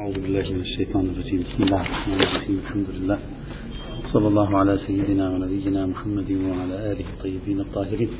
أعوذ 0.00 0.14
بالله 0.14 0.52
من 0.52 0.60
الشيطان 0.60 1.04
الرجيم. 1.12 1.40
بسم 1.40 1.62
الله 1.62 1.80
الرحمن 1.80 2.20
الرحيم. 2.20 2.60
الحمد 2.64 2.86
لله. 2.94 3.18
صلى 4.12 4.28
الله 4.28 4.58
على 4.58 4.78
سيدنا 4.86 5.30
ونبينا 5.30 5.86
محمد 5.86 6.30
وعلى 6.32 6.92
آله 6.92 7.04
الطيبين 7.14 7.60
الطاهرين. 7.60 8.10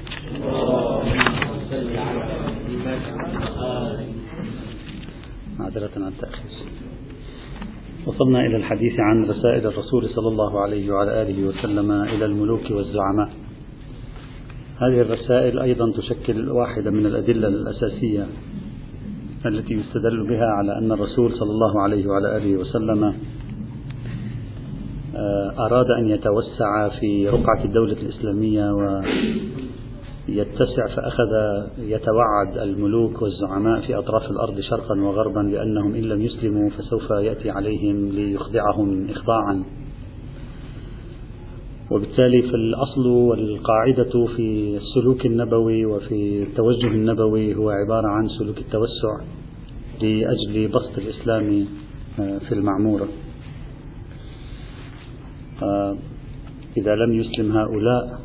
معذرة 5.58 5.90
عن 5.96 6.08
التأخير. 6.08 6.52
وصلنا 8.06 8.40
إلى 8.46 8.56
الحديث 8.56 9.00
عن 9.00 9.24
رسائل 9.24 9.66
الرسول 9.66 10.08
صلى 10.08 10.28
الله 10.28 10.60
عليه 10.60 10.92
وعلى 10.92 11.22
آله 11.22 11.48
وسلم 11.48 11.92
إلى 11.92 12.24
الملوك 12.24 12.70
والزعماء. 12.70 13.30
هذه 14.82 15.00
الرسائل 15.00 15.58
أيضا 15.58 15.92
تشكل 15.92 16.48
واحدة 16.50 16.90
من 16.90 17.06
الأدلة 17.06 17.48
الأساسية 17.48 18.26
التي 19.46 19.74
يستدل 19.74 20.28
بها 20.28 20.46
على 20.46 20.78
أن 20.78 20.92
الرسول 20.92 21.32
صلى 21.32 21.50
الله 21.50 21.82
عليه 21.82 22.06
وعلى 22.06 22.36
آله 22.36 22.56
وسلم 22.56 23.14
آه، 25.16 25.52
أراد 25.58 25.90
أن 25.90 26.06
يتوسع 26.06 26.88
في 26.88 27.28
رقعة 27.28 27.64
الدولة 27.64 27.92
الإسلامية 27.92 28.72
ويتسع 30.28 30.86
فأخذ 30.96 31.32
يتوعد 31.78 32.58
الملوك 32.58 33.22
والزعماء 33.22 33.80
في 33.80 33.94
أطراف 33.94 34.30
الأرض 34.30 34.60
شرقا 34.60 35.00
وغربا 35.00 35.42
بأنهم 35.42 35.94
إن 35.94 36.02
لم 36.02 36.22
يسلموا 36.22 36.70
فسوف 36.70 37.10
يأتي 37.10 37.50
عليهم 37.50 38.08
ليخضعهم 38.08 39.10
إخضاعا. 39.10 39.64
وبالتالي 41.90 42.42
في 42.42 42.54
الأصل 42.54 43.06
والقاعدة 43.06 44.26
في 44.36 44.76
السلوك 44.76 45.26
النبوي 45.26 45.84
وفي 45.84 46.42
التوجه 46.42 46.86
النبوي 46.86 47.54
هو 47.54 47.70
عبارة 47.70 48.08
عن 48.08 48.28
سلوك 48.38 48.58
التوسع 48.58 49.20
لأجل 50.02 50.68
بسط 50.68 50.98
الإسلام 50.98 51.66
آه، 52.20 52.38
في 52.38 52.52
المعمورة. 52.52 53.08
آه، 55.62 55.96
إذا 56.76 56.94
لم 56.94 57.20
يسلم 57.20 57.56
هؤلاء 57.56 58.20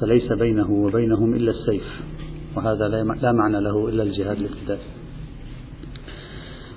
فليس 0.00 0.32
بينه 0.32 0.70
وبينهم 0.70 1.34
إلا 1.34 1.50
السيف 1.50 2.02
وهذا 2.56 2.88
لا 3.22 3.32
معنى 3.32 3.60
له 3.60 3.88
إلا 3.88 4.02
الجهاد 4.02 4.36
الابتدائي 4.36 4.82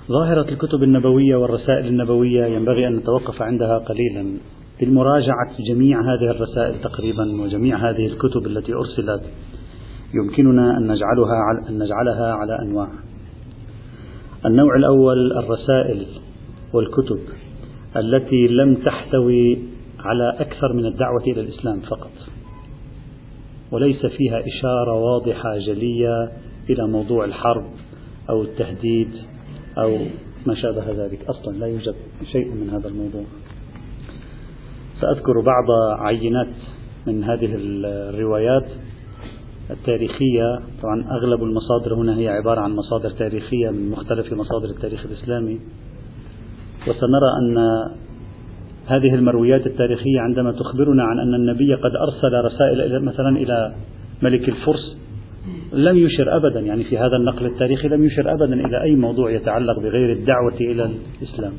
ظاهرة 0.08 0.48
الكتب 0.48 0.82
النبوية 0.82 1.36
والرسائل 1.36 1.86
النبوية 1.86 2.46
ينبغي 2.46 2.88
أن 2.88 2.96
نتوقف 2.96 3.42
عندها 3.42 3.78
قليلا. 3.78 4.38
بمراجعة 4.80 5.56
جميع 5.68 6.00
هذه 6.00 6.30
الرسائل 6.30 6.80
تقريبا 6.80 7.42
وجميع 7.42 7.90
هذه 7.90 8.06
الكتب 8.06 8.46
التي 8.46 8.72
أرسلت 8.74 9.22
يمكننا 10.14 10.78
أن 10.78 10.82
نجعلها 10.82 11.68
أن 11.68 11.78
نجعلها 11.78 12.32
على 12.32 12.58
أنواع. 12.62 12.88
النوع 14.46 14.76
الأول 14.76 15.32
الرسائل 15.32 16.06
والكتب 16.72 17.20
التي 17.96 18.46
لم 18.46 18.74
تحتوي 18.74 19.58
على 20.00 20.36
أكثر 20.38 20.72
من 20.72 20.86
الدعوة 20.86 21.22
إلى 21.26 21.40
الإسلام 21.40 21.80
فقط. 21.80 22.12
وليس 23.72 24.06
فيها 24.06 24.40
إشارة 24.46 24.92
واضحة 24.92 25.58
جلية 25.58 26.32
إلى 26.70 26.88
موضوع 26.88 27.24
الحرب 27.24 27.64
أو 28.30 28.42
التهديد 28.42 29.10
أو 29.78 29.98
ما 30.46 30.54
شابه 30.54 31.04
ذلك 31.04 31.24
أصلا 31.24 31.56
لا 31.56 31.66
يوجد 31.66 31.94
شيء 32.32 32.54
من 32.54 32.70
هذا 32.70 32.88
الموضوع 32.88 33.24
سأذكر 35.00 35.40
بعض 35.40 35.64
عينات 35.98 36.54
من 37.06 37.24
هذه 37.24 37.50
الروايات 37.54 38.66
التاريخية. 39.70 40.60
طبعا 40.82 41.04
أغلب 41.20 41.42
المصادر 41.42 41.94
هنا 41.94 42.18
هي 42.18 42.28
عبارة 42.28 42.60
عن 42.60 42.72
مصادر 42.72 43.10
تاريخية 43.10 43.70
من 43.70 43.90
مختلف 43.90 44.32
مصادر 44.32 44.68
التاريخ 44.76 45.06
الإسلامي. 45.06 45.60
وسنرى 46.82 47.30
أن 47.42 47.56
هذه 48.86 49.14
المرويات 49.14 49.66
التاريخية 49.66 50.20
عندما 50.20 50.52
تخبرنا 50.52 51.02
عن 51.02 51.18
أن 51.18 51.34
النبي 51.34 51.74
قد 51.74 51.90
أرسل 51.96 52.44
رسائل 52.44 53.04
مثلا 53.04 53.28
إلى 53.28 53.74
ملك 54.22 54.48
الفرس 54.48 54.96
لم 55.72 55.96
يشر 55.96 56.36
أبدا. 56.36 56.60
يعني 56.60 56.84
في 56.84 56.98
هذا 56.98 57.16
النقل 57.16 57.46
التاريخي 57.46 57.88
لم 57.88 58.04
يشر 58.04 58.32
أبدا 58.32 58.54
إلى 58.54 58.82
أي 58.82 58.94
موضوع 58.96 59.30
يتعلق 59.30 59.78
بغير 59.78 60.12
الدعوة 60.12 60.56
إلى 60.60 60.90
الإسلام. 61.20 61.52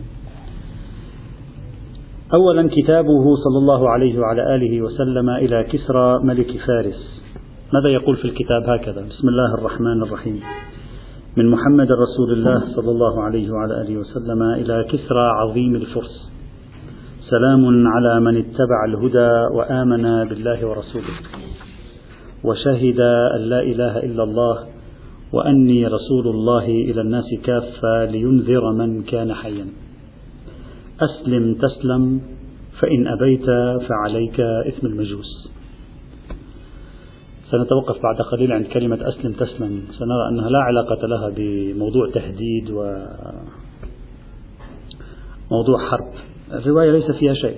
أولا 2.33 2.69
كتابه 2.71 3.35
صلى 3.35 3.57
الله 3.57 3.89
عليه 3.89 4.19
وعلى 4.19 4.55
آله 4.55 4.81
وسلم 4.81 5.29
إلى 5.29 5.63
كسرى 5.63 6.19
ملك 6.23 6.51
فارس. 6.67 7.21
ماذا 7.73 7.89
يقول 7.89 8.15
في 8.15 8.25
الكتاب 8.25 8.63
هكذا؟ 8.63 9.01
بسم 9.01 9.27
الله 9.27 9.53
الرحمن 9.53 10.03
الرحيم. 10.03 10.39
من 11.37 11.51
محمد 11.51 11.87
رسول 11.91 12.31
الله 12.33 12.75
صلى 12.75 12.91
الله 12.91 13.23
عليه 13.23 13.51
وعلى 13.51 13.81
آله 13.81 13.97
وسلم 13.97 14.41
إلى 14.41 14.85
كسرى 14.89 15.29
عظيم 15.41 15.75
الفرس. 15.75 16.31
سلام 17.29 17.87
على 17.87 18.19
من 18.19 18.37
اتبع 18.37 18.85
الهدى 18.87 19.55
وآمن 19.55 20.29
بالله 20.29 20.67
ورسوله. 20.67 21.15
وشهد 22.43 22.99
أن 23.35 23.41
لا 23.41 23.61
إله 23.61 23.97
إلا 23.97 24.23
الله 24.23 24.57
وأني 25.33 25.87
رسول 25.87 26.27
الله 26.27 26.65
إلى 26.65 27.01
الناس 27.01 27.29
كافة 27.43 28.05
لينذر 28.05 28.71
من 28.71 29.03
كان 29.03 29.33
حيا. 29.33 29.86
أسلم 31.01 31.53
تسلم 31.53 32.21
فإن 32.79 33.07
أبيت 33.07 33.45
فعليك 33.89 34.39
إثم 34.39 34.87
المجوس. 34.87 35.51
سنتوقف 37.51 38.03
بعد 38.03 38.21
قليل 38.21 38.51
عند 38.51 38.65
كلمة 38.65 39.09
أسلم 39.09 39.33
تسلم. 39.33 39.81
سنرى 39.91 40.29
أنها 40.31 40.49
لا 40.49 40.59
علاقة 40.59 41.07
لها 41.07 41.29
بموضوع 41.35 42.09
تهديد 42.09 42.69
وموضوع 45.49 45.89
حرب. 45.89 46.13
الرواية 46.51 46.91
ليس 46.91 47.11
فيها 47.11 47.33
شيء. 47.33 47.57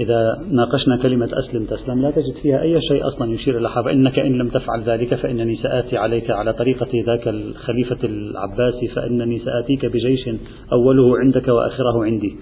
إذا 0.00 0.42
ناقشنا 0.50 0.96
كلمة 0.96 1.28
أسلم 1.32 1.64
تسلم 1.64 2.02
لا 2.02 2.10
تجد 2.10 2.34
فيها 2.42 2.62
أي 2.62 2.80
شيء 2.80 3.06
أصلا 3.06 3.32
يشير 3.34 3.58
إلى 3.58 3.70
حرب. 3.70 3.88
إنك 3.88 4.18
إن 4.18 4.32
لم 4.32 4.48
تفعل 4.48 4.82
ذلك 4.82 5.14
فإنني 5.14 5.56
سآتي 5.56 5.96
عليك 5.96 6.30
على 6.30 6.52
طريقة 6.52 6.88
ذاك 7.06 7.28
الخليفة 7.28 7.98
العباسي 8.04 8.88
فإنني 8.88 9.38
سآتيك 9.38 9.86
بجيش 9.86 10.28
أوله 10.72 11.18
عندك 11.18 11.48
وآخره 11.48 12.04
عندي 12.04 12.36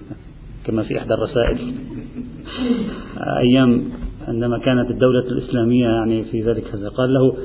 كما 0.65 0.83
في 0.83 0.97
إحدى 0.97 1.13
الرسائل. 1.13 1.57
أيام 3.49 3.83
عندما 4.27 4.57
كانت 4.57 4.91
الدولة 4.91 5.27
الإسلامية 5.31 5.87
يعني 5.87 6.23
في 6.23 6.41
ذلك 6.41 6.63
هذا 6.73 6.89
قال 6.89 7.13
له 7.13 7.37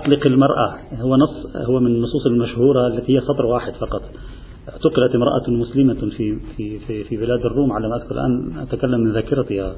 أطلق 0.00 0.26
المرأة 0.26 0.78
هو 1.00 1.16
نص 1.16 1.56
هو 1.56 1.80
من 1.80 1.86
النصوص 1.86 2.26
المشهورة 2.26 2.86
التي 2.86 3.16
هي 3.16 3.20
سطر 3.20 3.46
واحد 3.46 3.72
فقط. 3.72 4.02
اعتقلت 4.76 5.14
امرأة 5.14 5.50
مسلمة 5.50 6.10
في 6.16 6.38
في 6.56 6.78
في, 6.78 7.04
في 7.04 7.16
بلاد 7.16 7.46
الروم 7.46 7.72
على 7.72 7.88
ما 7.88 7.96
أذكر 7.96 8.14
الآن 8.14 8.58
أتكلم 8.58 9.00
من 9.00 9.12
ذاكرتي 9.12 9.74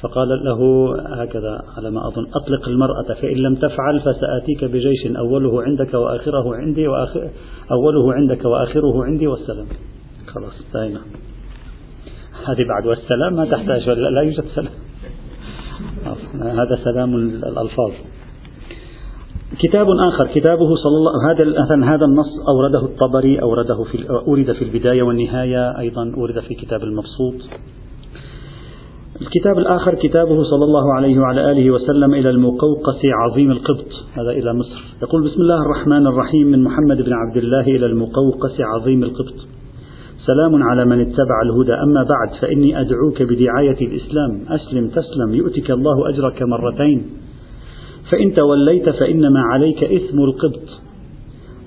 فقال 0.00 0.28
له 0.28 0.92
هكذا 1.22 1.62
على 1.76 1.90
ما 1.90 2.08
أظن 2.08 2.26
أطلق 2.34 2.68
المرأة 2.68 3.14
فإن 3.22 3.36
لم 3.36 3.54
تفعل 3.54 4.00
فسآتيك 4.00 4.64
بجيش 4.64 5.16
أوله 5.18 5.62
عندك 5.62 5.94
وآخره 5.94 6.56
عندي 6.56 6.88
وآخر 6.88 7.30
أوله 7.70 8.14
عندك 8.14 8.44
وآخره 8.44 9.04
عندي 9.04 9.26
والسلام. 9.26 9.66
خلاص 10.26 10.52
انتهينا. 10.66 11.00
هذه 12.46 12.64
بعد 12.68 12.86
والسلام 12.86 13.36
ما 13.36 13.44
تحتاج 13.44 13.88
لا 13.88 14.22
يوجد 14.22 14.44
سلام. 14.54 14.72
هذا 16.60 16.78
سلام 16.84 17.14
الألفاظ. 17.16 17.92
كتاب 19.58 19.86
آخر 19.90 20.26
كتابه 20.26 20.74
صلى 20.74 20.96
الله 20.96 21.12
هذا 21.30 21.84
هذا 21.94 22.04
النص 22.04 22.48
أورده 22.48 22.84
الطبري 22.84 23.42
أورده 23.42 23.84
في 23.84 24.10
أورد 24.10 24.52
في 24.52 24.64
البداية 24.64 25.02
والنهاية 25.02 25.78
أيضا 25.78 26.12
أورد 26.16 26.40
في 26.40 26.54
كتاب 26.54 26.82
المبسوط. 26.82 27.34
الكتاب 29.20 29.58
الآخر 29.58 29.94
كتابه 29.94 30.42
صلى 30.42 30.64
الله 30.64 30.94
عليه 30.94 31.18
وعلى 31.18 31.52
آله 31.52 31.70
وسلم 31.70 32.14
إلى 32.14 32.30
المقوقس 32.30 33.00
عظيم 33.04 33.50
القبط 33.50 33.92
هذا 34.14 34.30
إلى 34.30 34.54
مصر. 34.54 34.84
يقول 35.02 35.24
بسم 35.24 35.40
الله 35.40 35.62
الرحمن 35.62 36.06
الرحيم 36.06 36.46
من 36.46 36.62
محمد 36.62 37.02
بن 37.02 37.12
عبد 37.12 37.36
الله 37.36 37.60
إلى 37.60 37.86
المقوقس 37.86 38.60
عظيم 38.60 39.02
القبط. 39.02 39.34
سلام 40.26 40.62
على 40.62 40.84
من 40.84 41.00
اتبع 41.00 41.42
الهدى 41.44 41.72
أما 41.72 42.02
بعد 42.02 42.40
فإني 42.42 42.80
أدعوك 42.80 43.22
بدعاية 43.22 43.86
الإسلام. 43.86 44.44
أسلم 44.48 44.88
تسلم 44.88 45.34
يؤتك 45.34 45.70
الله 45.70 46.08
أجرك 46.08 46.42
مرتين. 46.42 47.04
فإن 48.10 48.34
توليت 48.34 48.88
فإنما 48.88 49.40
عليك 49.40 49.84
إثم 49.84 50.18
القبط. 50.18 50.68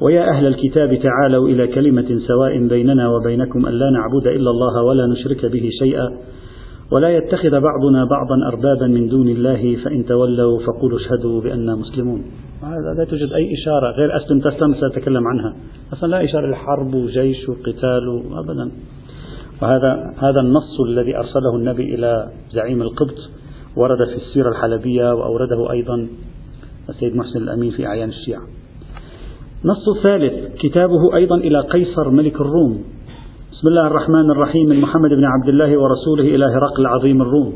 ويا 0.02 0.30
أهل 0.30 0.48
الكتاب 0.48 1.00
تعالوا 1.00 1.50
إلى 1.50 1.68
كلمة 1.68 2.20
سواء 2.28 2.68
بيننا 2.68 3.10
وبينكم 3.10 3.68
ألا 3.68 3.90
نعبد 3.90 4.28
إلا 4.28 4.50
الله 4.52 4.84
ولا 4.84 5.08
نشرك 5.08 5.46
به 5.46 5.70
شيئا 5.80 6.08
ولا 6.92 7.10
يتخذ 7.10 7.50
بعضنا 7.50 8.06
بعضا 8.06 8.48
أربابا 8.48 8.88
من 8.88 9.08
دون 9.08 9.28
الله 9.28 9.78
فإن 9.84 10.06
تولوا 10.06 10.60
فقولوا 10.60 11.00
اشهدوا 11.00 11.42
بأننا 11.42 11.76
مسلمون. 11.76 12.22
لا 12.98 13.06
توجد 13.10 13.34
أي 13.34 13.54
إشارة 13.54 13.92
غير 13.92 14.16
أسلم 14.18 14.40
تسلم 14.40 14.74
سأتكلم 14.74 15.28
عنها. 15.28 15.54
أصلا 15.94 16.10
لا 16.10 16.24
إشارة 16.24 16.48
للحرب 16.48 16.94
وجيش 16.94 17.50
وقتال 17.50 18.24
أبدا 18.32 18.72
وهذا 19.62 20.14
هذا 20.18 20.40
النص 20.40 20.80
الذي 20.90 21.18
أرسله 21.18 21.56
النبي 21.56 21.96
إلى 21.96 22.28
زعيم 22.54 22.82
القبط. 22.82 23.18
ورد 23.76 23.98
في 24.10 24.16
السيرة 24.16 24.50
الحلبية 24.50 25.14
وأورده 25.14 25.72
أيضا 25.72 26.08
السيد 26.90 27.16
محسن 27.16 27.40
الأمين 27.44 27.72
في 27.72 27.88
أعيان 27.88 28.10
الشيعة. 28.10 28.42
نص 29.66 30.04
ثالث 30.04 30.56
كتابه 30.60 31.16
أيضا 31.16 31.36
إلى 31.38 31.60
قيصر 31.60 32.10
ملك 32.10 32.42
الروم. 32.42 32.84
بسم 33.52 33.68
الله 33.68 33.88
الرحمن 33.88 34.32
الرحيم 34.32 34.70
من 34.70 34.82
محمد 34.82 35.10
بن 35.10 35.24
عبد 35.26 35.50
الله 35.50 35.78
ورسوله 35.82 36.36
إلى 36.36 36.46
هرقل 36.46 36.88
عظيم 36.88 37.22
الروم. 37.22 37.54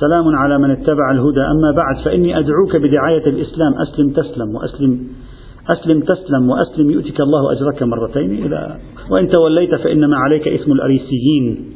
سلام 0.00 0.36
على 0.36 0.58
من 0.58 0.70
اتبع 0.70 1.10
الهدى 1.10 1.40
أما 1.40 1.70
بعد 1.76 2.04
فإني 2.04 2.38
أدعوك 2.38 2.76
بدعاية 2.76 3.26
الإسلام. 3.26 3.72
أسلم 3.82 4.10
تسلم 4.10 4.54
وأسلم 4.54 5.06
أسلم 5.68 6.00
تسلم 6.00 6.50
وأسلم 6.50 6.90
يؤتك 6.90 7.20
الله 7.20 7.52
أجرك 7.52 7.82
مرتين. 7.82 8.46
إلى 8.46 8.76
وإن 9.10 9.28
توليت 9.28 9.74
فإنما 9.74 10.16
عليك 10.16 10.48
إثم 10.48 10.72
الأريسيين. 10.72 11.74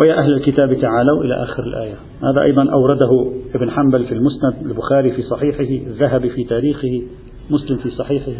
ويا 0.00 0.18
أهل 0.18 0.32
الكتاب 0.32 0.80
تعالوا 0.80 1.24
إلى 1.24 1.42
آخر 1.42 1.62
الآية 1.62 1.94
هذا 2.22 2.42
أيضا 2.42 2.72
أورده 2.72 3.32
ابن 3.54 3.70
حنبل 3.70 4.04
في 4.04 4.14
المسند 4.14 4.66
البخاري 4.66 5.10
في 5.10 5.22
صحيحه 5.22 5.86
الذهبي 5.86 6.30
في 6.30 6.44
تاريخه 6.44 7.02
مسلم 7.50 7.76
في 7.76 7.90
صحيحه 7.90 8.32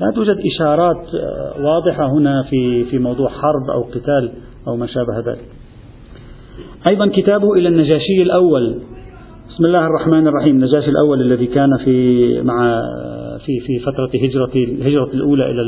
لا 0.00 0.12
توجد 0.14 0.36
إشارات 0.54 1.14
آه، 1.14 1.54
واضحة 1.60 2.12
هنا 2.12 2.42
في 2.50 2.84
في 2.84 2.98
موضوع 2.98 3.28
حرب 3.28 3.70
أو 3.70 3.82
قتال 3.82 4.32
أو 4.68 4.76
ما 4.76 4.86
شابه 4.86 5.18
ذلك. 5.18 5.48
أيضا 6.90 7.06
كتابه 7.06 7.52
إلى 7.52 7.68
النجاشي 7.68 8.22
الأول 8.22 8.78
بسم 9.48 9.64
الله 9.64 9.86
الرحمن 9.86 10.26
الرحيم 10.26 10.56
النجاشي 10.56 10.90
الأول 10.90 11.20
الذي 11.20 11.46
كان 11.46 11.76
في 11.84 12.42
مع 12.42 12.80
في 13.46 13.60
في 13.66 13.78
فترة 13.78 14.10
هجرة 14.14 14.50
الهجرة 14.54 15.10
الأولى 15.14 15.50
إلى 15.50 15.62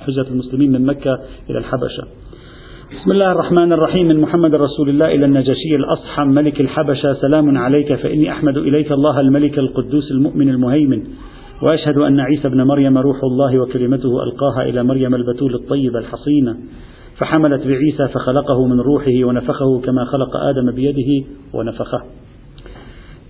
حجة 0.00 0.30
المسلمين 0.30 0.72
من 0.72 0.86
مكة 0.86 1.18
إلى 1.50 1.58
الحبشة. 1.58 2.25
بسم 2.90 3.12
الله 3.12 3.32
الرحمن 3.32 3.72
الرحيم. 3.72 4.08
من 4.08 4.20
محمد 4.20 4.54
رسول 4.54 4.88
الله 4.88 5.06
إلى 5.06 5.24
النجاشي 5.24 5.76
الأصحم 5.76 6.28
ملك 6.28 6.60
الحبشة 6.60 7.14
سلام 7.14 7.58
عليك 7.58 7.94
فإني 7.94 8.30
أحمد 8.32 8.56
إليك. 8.56 8.92
الله 8.92 9.20
الملك 9.20 9.58
القدوس 9.58 10.10
المؤمن 10.10 10.48
المهيمن. 10.48 11.02
وأشهد 11.62 11.98
أن 11.98 12.20
عيسى 12.20 12.48
ابن 12.48 12.62
مريم 12.62 12.98
روح 12.98 13.16
الله 13.24 13.58
وكلمته 13.58 14.22
ألقاها 14.22 14.62
إلى 14.68 14.82
مريم 14.82 15.14
البتول 15.14 15.54
الطيبة 15.54 15.98
الحصينة. 15.98 16.56
فحملت 17.18 17.66
بعيسى 17.66 18.08
فخلقه 18.14 18.66
من 18.66 18.80
روحه 18.80 19.24
ونفخه 19.24 19.80
كما 19.80 20.04
خلق 20.04 20.36
آدم 20.36 20.70
بيده 20.70 21.26
ونفخه. 21.54 22.02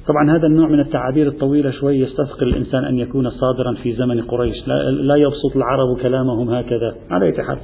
طبعا 0.08 0.38
هذا 0.38 0.46
النوع 0.46 0.68
من 0.68 0.80
التعابير 0.80 1.26
الطويلة 1.26 1.70
شوي 1.70 2.00
يستثقل 2.00 2.48
الإنسان 2.48 2.84
أن 2.84 2.98
يكون 2.98 3.30
صادرا 3.30 3.74
في 3.82 3.92
زمن 3.92 4.20
قريش. 4.20 4.68
لا, 4.68 4.90
لا 4.90 5.16
يبسط 5.16 5.56
العرب 5.56 5.96
كلامهم 6.02 6.50
هكذا. 6.50 6.94
على 7.10 7.32
حال. 7.46 7.58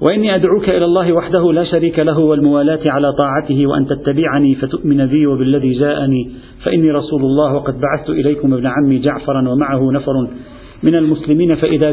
وإني 0.00 0.34
أدعوك 0.34 0.68
إلى 0.68 0.84
الله 0.84 1.12
وحده 1.12 1.52
لا 1.52 1.64
شريك 1.64 1.98
له 1.98 2.18
والموالاة 2.18 2.80
على 2.88 3.12
طاعته 3.12 3.66
وأن 3.66 3.86
تتبعني 3.86 4.54
فتؤمن 4.54 5.06
بي 5.06 5.26
وبالذي 5.26 5.72
جاءني 5.72 6.30
فإني 6.64 6.90
رسول 6.90 7.20
الله 7.20 7.54
وقد 7.54 7.74
بعثت 7.80 8.10
إليكم 8.10 8.54
ابن 8.54 8.66
عمي 8.66 8.98
جعفرا 8.98 9.48
ومعه 9.48 9.92
نفر 9.92 10.12
من 10.82 10.94
المسلمين 10.94 11.54
فإذا 11.54 11.92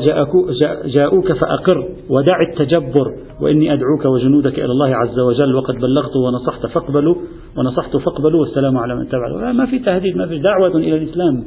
جاءوك 0.86 1.32
فأقر 1.32 1.88
ودع 2.10 2.42
التجبر 2.50 3.08
وإني 3.42 3.74
أدعوك 3.74 4.06
وجنودك 4.06 4.60
إلى 4.60 4.72
الله 4.72 4.96
عز 4.96 5.20
وجل 5.20 5.56
وقد 5.56 5.76
بلغت 5.76 6.16
ونصحت 6.16 6.66
فاقبلوا 6.66 7.16
ونصحت 7.58 7.98
فاقبلوا 7.98 8.40
والسلام 8.40 8.78
على 8.78 8.96
من 8.96 9.08
تبع 9.08 9.52
ما 9.52 9.66
في 9.66 9.80
تهديد 9.80 10.18
ما 10.18 10.28
في 10.28 10.40
دعوة 10.40 10.76
إلى 10.76 10.96
الإسلام. 10.96 11.44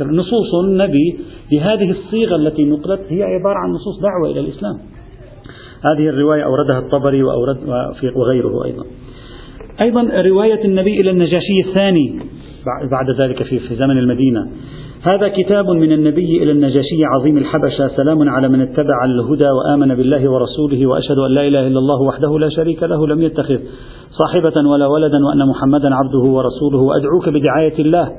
نصوص 0.00 0.54
النبي 0.64 1.18
بهذه 1.50 1.90
الصيغة 1.90 2.36
التي 2.36 2.64
نقلت 2.64 3.00
هي 3.08 3.22
عبارة 3.22 3.58
عن 3.58 3.70
نصوص 3.70 4.00
دعوة 4.00 4.30
إلى 4.30 4.40
الإسلام. 4.40 4.93
هذه 5.84 6.08
الرواية 6.08 6.44
أوردها 6.44 6.78
الطبري 6.78 7.22
وأورد 7.22 7.58
وغيره 8.16 8.64
أيضا. 8.64 8.84
أيضا 9.80 10.02
رواية 10.22 10.64
النبي 10.64 11.00
إلى 11.00 11.10
النجاشي 11.10 11.60
الثاني 11.68 12.20
بعد 12.66 13.20
ذلك 13.20 13.42
في, 13.42 13.58
زمن 13.58 13.98
المدينة. 13.98 14.46
هذا 15.02 15.28
كتاب 15.28 15.70
من 15.70 15.92
النبي 15.92 16.42
إلى 16.42 16.52
النجاشي 16.52 17.04
عظيم 17.04 17.38
الحبشة 17.38 17.88
سلام 17.88 18.28
على 18.28 18.48
من 18.48 18.60
اتبع 18.60 19.04
الهدى 19.04 19.50
وآمن 19.50 19.94
بالله 19.94 20.30
ورسوله 20.30 20.86
وأشهد 20.86 21.18
أن 21.18 21.30
لا 21.30 21.46
إله 21.46 21.66
إلا 21.66 21.78
الله 21.78 22.02
وحده 22.02 22.38
لا 22.38 22.48
شريك 22.48 22.82
له 22.82 23.06
لم 23.06 23.22
يتخذ 23.22 23.58
صاحبة 24.10 24.68
ولا 24.68 24.86
ولدا 24.86 25.18
وأن 25.26 25.48
محمدا 25.48 25.94
عبده 25.94 26.18
ورسوله. 26.18 26.78
وأدعوك 26.78 27.28
بدعاية 27.28 27.78
الله 27.78 28.12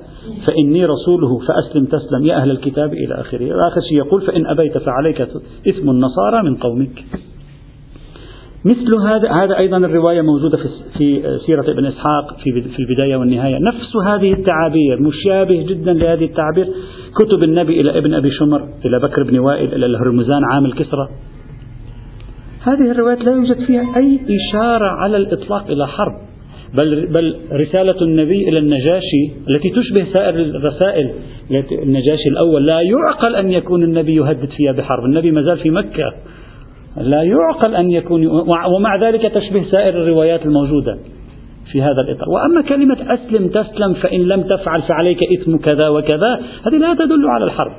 فإني 0.48 0.86
رسوله 0.86 1.40
فأسلم 1.40 1.86
تسلم. 1.86 2.26
يا 2.26 2.36
أهل 2.36 2.52
الكتاب 2.52 2.94
إلى 2.94 3.14
آخره. 3.14 3.68
آخر 3.68 3.82
شيء 3.90 3.98
يقول 3.98 4.22
فإن 4.22 4.48
أبيت 4.48 4.78
فعليك 4.78 5.22
إثم 5.68 5.90
النصارى 5.90 6.44
من 6.44 6.56
قومك. 6.56 7.04
مثل 8.66 8.96
هذا 8.96 9.30
هذا 9.44 9.58
أيضا 9.58 9.78
الرواية 9.78 10.22
موجودة 10.22 10.58
في 10.58 10.70
في 10.98 11.38
سيرة 11.46 11.72
ابن 11.72 11.86
إسحاق 11.86 12.38
في 12.44 12.62
في 12.62 12.80
البداية 12.80 13.16
والنهاية، 13.16 13.58
نفس 13.60 13.96
هذه 14.08 14.34
التعابير 14.34 15.02
مشابه 15.02 15.66
جدا 15.70 15.94
لهذه 15.94 16.26
التعابير 16.26 16.68
كتب 17.16 17.50
النبي 17.50 17.82
إلى 17.82 17.98
ابن 17.98 18.14
أبي 18.14 18.32
شمر 18.32 18.68
إلى 18.86 19.00
بكر 19.00 19.24
بن 19.24 19.40
وائل 19.40 19.74
إلى 19.74 19.86
الهرمزان 19.86 20.42
عامل 20.52 20.74
كسرى. 20.74 21.10
هذه 22.62 22.92
الروايات 22.92 23.22
لا 23.22 23.32
يوجد 23.32 23.66
فيها 23.68 23.98
أي 23.98 24.20
إشارة 24.30 24.88
على 24.88 25.18
الإطلاق 25.18 25.68
إلى 25.68 25.88
حرب، 25.88 26.14
بل 26.74 27.06
بل 27.06 27.36
رسالة 27.52 28.02
النبي 28.02 28.50
إلى 28.50 28.60
النجاشي 28.60 29.32
التي 29.50 29.70
تشبه 29.70 30.14
سائر 30.14 30.36
الرسائل 30.36 31.14
النجاشي 31.84 32.30
الأول. 32.32 32.66
لا 32.66 32.82
يعقل 32.82 33.36
أن 33.36 33.52
يكون 33.52 33.84
النبي 33.84 34.16
يهدد 34.16 34.50
فيها 34.58 34.72
بحرب، 34.72 35.06
النبي 35.06 35.32
ما 35.32 35.42
زال 35.42 35.58
في 35.58 35.70
مكة. 35.70 36.14
لا 36.98 37.24
يعقل 37.24 37.76
أن 37.76 37.92
يكون 37.92 38.28
ومع 38.76 38.96
ذلك 39.02 39.22
تشبه 39.22 39.66
سائر 39.72 40.02
الروايات 40.02 40.46
الموجودة 40.46 40.98
في 41.72 41.82
هذا 41.82 42.02
الإطار. 42.08 42.30
وأما 42.30 42.62
كلمة 42.62 42.98
أسلم 43.14 43.48
تسلم 43.48 43.94
فإن 43.94 44.22
لم 44.22 44.42
تفعل 44.42 44.82
فعليك 44.82 45.20
إثم 45.40 45.58
كذا 45.58 45.90
وكذا 45.90 46.42
هذه 46.68 46.78
لا 46.78 46.94
تدل 46.94 47.26
على 47.36 47.46
الحرب. 47.46 47.72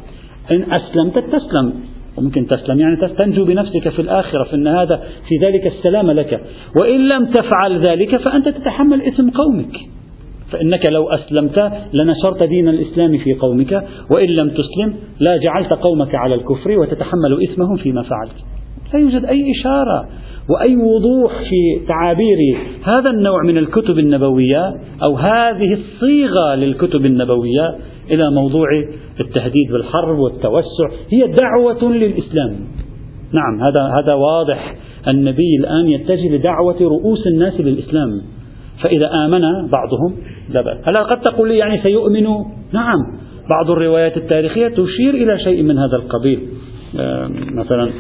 إن 0.51 0.63
أسلمت 0.63 1.19
تسلم. 1.19 1.73
وممكن 2.19 2.47
تسلم 2.47 2.81
يعني 2.81 2.97
تنجو 3.19 3.45
بنفسك 3.45 3.89
في 3.89 4.03
الآخرة 4.03 4.45
فإن 4.45 4.67
هذا 4.67 4.97
في 4.97 5.47
ذلك 5.47 5.67
السلام 5.67 6.11
لك. 6.11 6.41
وإن 6.81 7.09
لم 7.09 7.27
تفعل 7.27 7.87
ذلك 7.87 8.17
فأنت 8.17 8.49
تتحمل 8.49 9.03
إثم 9.03 9.31
قومك. 9.31 9.77
فإنك 10.53 10.91
لو 10.91 11.09
أسلمت 11.09 11.73
لنشرت 11.93 12.43
دين 12.43 12.69
الإسلام 12.69 13.19
في 13.19 13.35
قومك 13.35 13.85
وإن 14.11 14.29
لم 14.29 14.49
تسلم 14.49 14.95
لا 15.21 15.37
جعلت 15.37 15.73
قومك 15.73 16.15
على 16.15 16.35
الكفر 16.35 16.79
وتتحمل 16.79 17.43
إثمهم 17.51 17.77
فيما 17.77 18.03
فعلت. 18.03 18.57
لا 18.95 19.01
يوجد 19.01 19.25
أي 19.25 19.45
إشارة 19.61 20.09
وأي 20.49 20.77
وضوح 20.77 21.33
في 21.39 21.87
تعابير 21.89 22.37
هذا 22.85 23.11
النوع 23.11 23.43
من 23.43 23.59
الكتب 23.59 23.99
النبوية 23.99 24.75
أو 25.03 25.17
هذه 25.17 25.73
الصيغة 25.73 26.55
للكتب 26.55 27.07
النبوية 27.07 27.77
إلى 28.11 28.31
موضوع 28.31 28.69
التهديد 29.21 29.73
بالحرب 29.73 30.19
والتوسع. 30.19 30.89
هي 31.11 31.27
دعوة 31.27 31.93
للإسلام. 31.93 32.57
نعم 33.33 33.63
هذا 33.63 33.83
هذا 33.83 34.15
واضح. 34.15 34.75
النبي 35.09 35.57
الآن 35.61 35.89
يتجه 35.89 36.37
لدعوة 36.37 36.77
رؤوس 36.81 37.27
الناس 37.27 37.61
للإسلام. 37.61 38.09
فإذا 38.83 39.11
آمن 39.25 39.41
بعضهم 39.69 40.17
لا 40.51 40.61
بأس. 40.61 40.89
هلا 40.89 41.03
قد 41.03 41.21
تقول 41.21 41.49
لي 41.49 41.59
يعني 41.59 41.83
سيؤمنوا 41.83 42.45
نعم. 42.73 42.99
بعض 43.51 43.71
الروايات 43.71 44.17
التاريخية 44.17 44.69
تشير 44.69 45.15
إلى 45.15 45.39
شيء 45.39 45.63
من 45.63 45.79
هذا 45.79 45.97
القبيل. 45.97 46.41
مثلا 47.55 47.85
آه، 47.85 47.91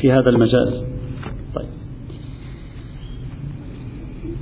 في 0.00 0.12
هذا 0.12 0.30
المجال. 0.30 0.82
طيب. 1.54 1.68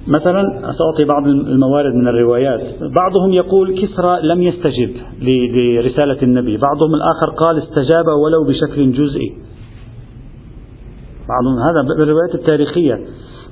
مثلا 0.06 0.42
سأعطي 0.60 1.04
بعض 1.04 1.26
الموارد 1.28 1.94
من 1.94 2.08
الروايات. 2.08 2.60
بعضهم 2.94 3.32
يقول 3.32 3.80
كسرى 3.80 4.22
لم 4.22 4.42
يستجب 4.42 4.90
لرسالة 5.20 6.22
النبي. 6.22 6.56
بعضهم 6.56 6.94
الآخر 6.94 7.30
قال 7.38 7.58
استجاب 7.58 8.04
ولو 8.06 8.44
بشكل 8.44 8.92
جزئي. 8.92 9.32
بعضهم 11.28 11.58
هذا 11.58 11.82
بالروايات 11.98 12.34
التاريخية. 12.34 13.00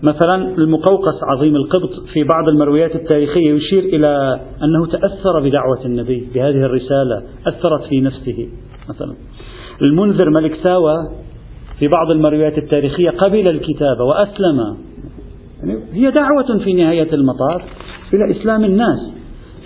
مثلا 0.02 0.34
المقوقس 0.34 1.14
عظيم 1.22 1.56
القبط 1.56 1.90
في 2.12 2.24
بعض 2.24 2.50
المرويات 2.50 2.94
التاريخية 2.94 3.54
يشير 3.54 3.82
إلى 3.84 4.40
أنه 4.62 4.86
تأثر 4.86 5.40
بدعوة 5.40 5.84
النبي 5.84 6.28
بهذه 6.34 6.64
الرسالة 6.64 7.22
أثرت 7.46 7.82
في 7.88 8.00
نفسه. 8.00 8.48
مثلا 8.88 9.14
المنذر 9.82 10.30
ملك 10.30 10.54
ساوى 10.62 10.96
في 11.78 11.88
بعض 11.88 12.10
المرويات 12.10 12.58
التاريخية 12.58 13.10
قبل 13.10 13.48
الكتاب 13.48 14.00
وأسلم. 14.00 14.76
يعني 15.62 15.78
هي 15.92 16.10
دعوة 16.10 16.58
في 16.64 16.72
نهاية 16.72 17.12
المطاف 17.12 17.62
إلى 18.14 18.30
إسلام 18.30 18.64
الناس. 18.64 19.12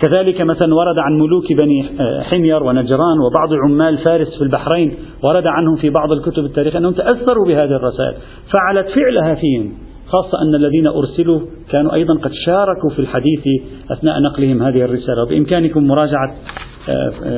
كذلك 0.01 0.41
مثلا 0.41 0.75
ورد 0.75 0.97
عن 0.97 1.19
ملوك 1.19 1.53
بني 1.53 1.85
حمير 2.21 2.63
ونجران 2.63 3.19
وبعض 3.19 3.53
عمال 3.65 3.97
فارس 3.97 4.37
في 4.37 4.41
البحرين 4.41 4.93
ورد 5.23 5.47
عنهم 5.47 5.75
في 5.75 5.89
بعض 5.89 6.11
الكتب 6.11 6.45
التاريخية 6.45 6.79
أنهم 6.79 6.93
تأثروا 6.93 7.45
بهذه 7.47 7.75
الرسائل. 7.75 8.13
فعلت 8.51 8.87
فعلها 8.87 9.35
فيهم 9.35 9.73
خاصة 10.07 10.41
أن 10.41 10.55
الذين 10.55 10.87
أرسلوا 10.87 11.39
كانوا 11.71 11.93
أيضا 11.93 12.13
قد 12.13 12.31
شاركوا 12.45 12.89
في 12.89 12.99
الحديث 12.99 13.63
أثناء 13.91 14.21
نقلهم 14.21 14.63
هذه 14.63 14.81
الرسالة. 14.81 15.23
وبإمكانكم 15.23 15.87
مراجعة 15.87 16.35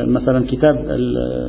مثلا 0.07 0.45
كتاب 0.51 0.75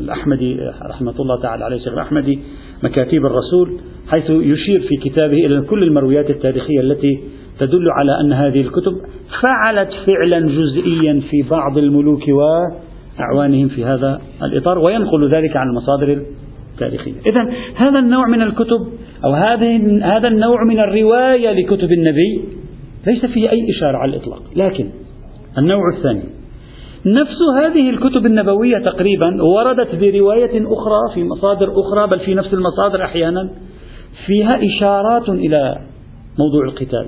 الأحمدي 0.03 0.57
رحمة 0.91 1.15
الله 1.21 1.41
تعالى 1.43 1.65
عليه 1.65 1.77
الشيخ 1.77 1.93
الأحمدي 1.93 2.39
مكاتيب 2.83 3.27
الرسول 3.27 3.81
حيث 4.09 4.31
يشير 4.31 4.81
في 4.81 5.11
كتابه 5.11 5.47
إلى 5.47 5.61
كل 5.61 5.83
المرويات 5.83 6.31
التاريخية 6.31 6.81
التي 6.81 7.21
تدل 7.59 7.91
على 7.91 8.21
أن 8.21 8.33
هذه 8.33 8.61
الكتب 8.61 8.93
فعلت 9.43 9.91
فعلا 10.07 10.41
جزئيا 10.41 11.21
في 11.31 11.43
بعض 11.51 11.79
الملوك 11.79 12.23
أعوانهم 13.21 13.69
في 13.69 13.85
هذا 13.85 14.21
الإطار 14.43 14.79
وينقل 14.79 15.35
ذلك 15.35 15.57
عن 15.57 15.67
المصادر 15.69 16.23
التاريخية. 16.73 17.13
إذا 17.27 17.53
هذا 17.77 17.99
النوع 17.99 18.27
من 18.29 18.43
الكتب 18.43 18.81
أو 19.25 19.33
هذه 19.33 20.01
هذا 20.17 20.29
النوع 20.29 20.65
من 20.65 20.79
الرواية 20.79 21.53
لكتب 21.53 21.93
النبي 21.93 22.45
ليس 23.07 23.27
فيه 23.27 23.51
أي 23.51 23.67
إشارة 23.77 23.97
على 23.97 24.17
الإطلاق 24.17 24.43
لكن 24.57 24.89
النوع 25.59 25.83
الثاني 25.97 26.23
نفس 27.07 27.39
هذه 27.63 27.91
الكتب 27.91 28.27
النبوية 28.27 28.79
تقريبا 28.79 29.43
وردت 29.43 29.95
برواية 29.95 30.67
أخرى 30.67 31.15
في 31.15 31.25
مصادر 31.25 31.81
أخرى 31.81 32.07
بل 32.07 32.21
في 32.21 32.35
نفس 32.35 32.55
المصادر 32.55 33.05
أحيانا 33.05 33.51
فيها 34.27 34.59
إشارات 34.67 35.29
إلى 35.29 35.79
موضوع 36.39 36.65
القتال. 36.65 37.07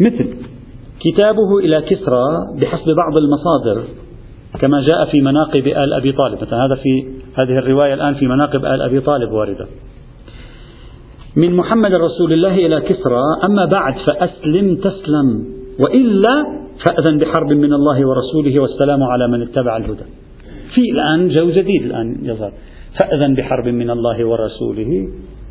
مثل 0.00 0.34
كتابه 1.00 1.58
إلى 1.58 1.80
كسرى 1.80 2.24
بحسب 2.60 2.86
بعض 2.96 3.18
المصادر 3.18 3.84
كما 4.60 4.80
جاء 4.80 5.04
في 5.10 5.20
مناقب 5.20 5.66
آل 5.66 5.92
أبي 5.92 6.12
طالب. 6.12 6.34
مثلا 6.42 6.66
هذا 6.66 6.74
في 6.74 7.06
هذه 7.34 7.58
الرواية 7.58 7.94
الآن 7.94 8.14
في 8.14 8.26
مناقب 8.26 8.64
آل 8.64 8.82
أبي 8.82 9.00
طالب 9.00 9.32
واردة. 9.32 9.66
من 11.36 11.56
محمد 11.56 11.92
رسول 11.92 12.32
الله 12.32 12.54
إلى 12.54 12.80
كسرى 12.80 13.22
أما 13.44 13.64
بعد 13.64 13.94
فأسلم 14.08 14.76
تسلم 14.76 15.46
وإلا 15.84 16.65
فأذن 16.84 17.18
بحرب 17.18 17.52
من 17.52 17.72
الله 17.72 18.08
ورسوله 18.08 18.60
والسلام 18.60 19.02
على 19.02 19.28
من 19.28 19.42
اتبع 19.42 19.76
الهدى. 19.76 20.04
في 20.74 20.80
الآن 20.92 21.28
جو 21.28 21.50
جديد 21.50 21.82
الآن 21.84 22.16
يظهر 22.22 22.52
فأذن 22.98 23.34
بحرب 23.34 23.68
من 23.68 23.90
الله 23.90 24.24
ورسوله. 24.24 25.08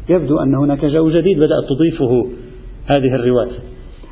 يبدو 0.10 0.39
أن 0.39 0.55
هناك 0.55 0.86
جو 0.86 1.10
جديد 1.10 1.38
بدأت 1.38 1.63
تضيفه 1.70 2.29
هذه 2.88 3.15
الرواية. 3.15 3.60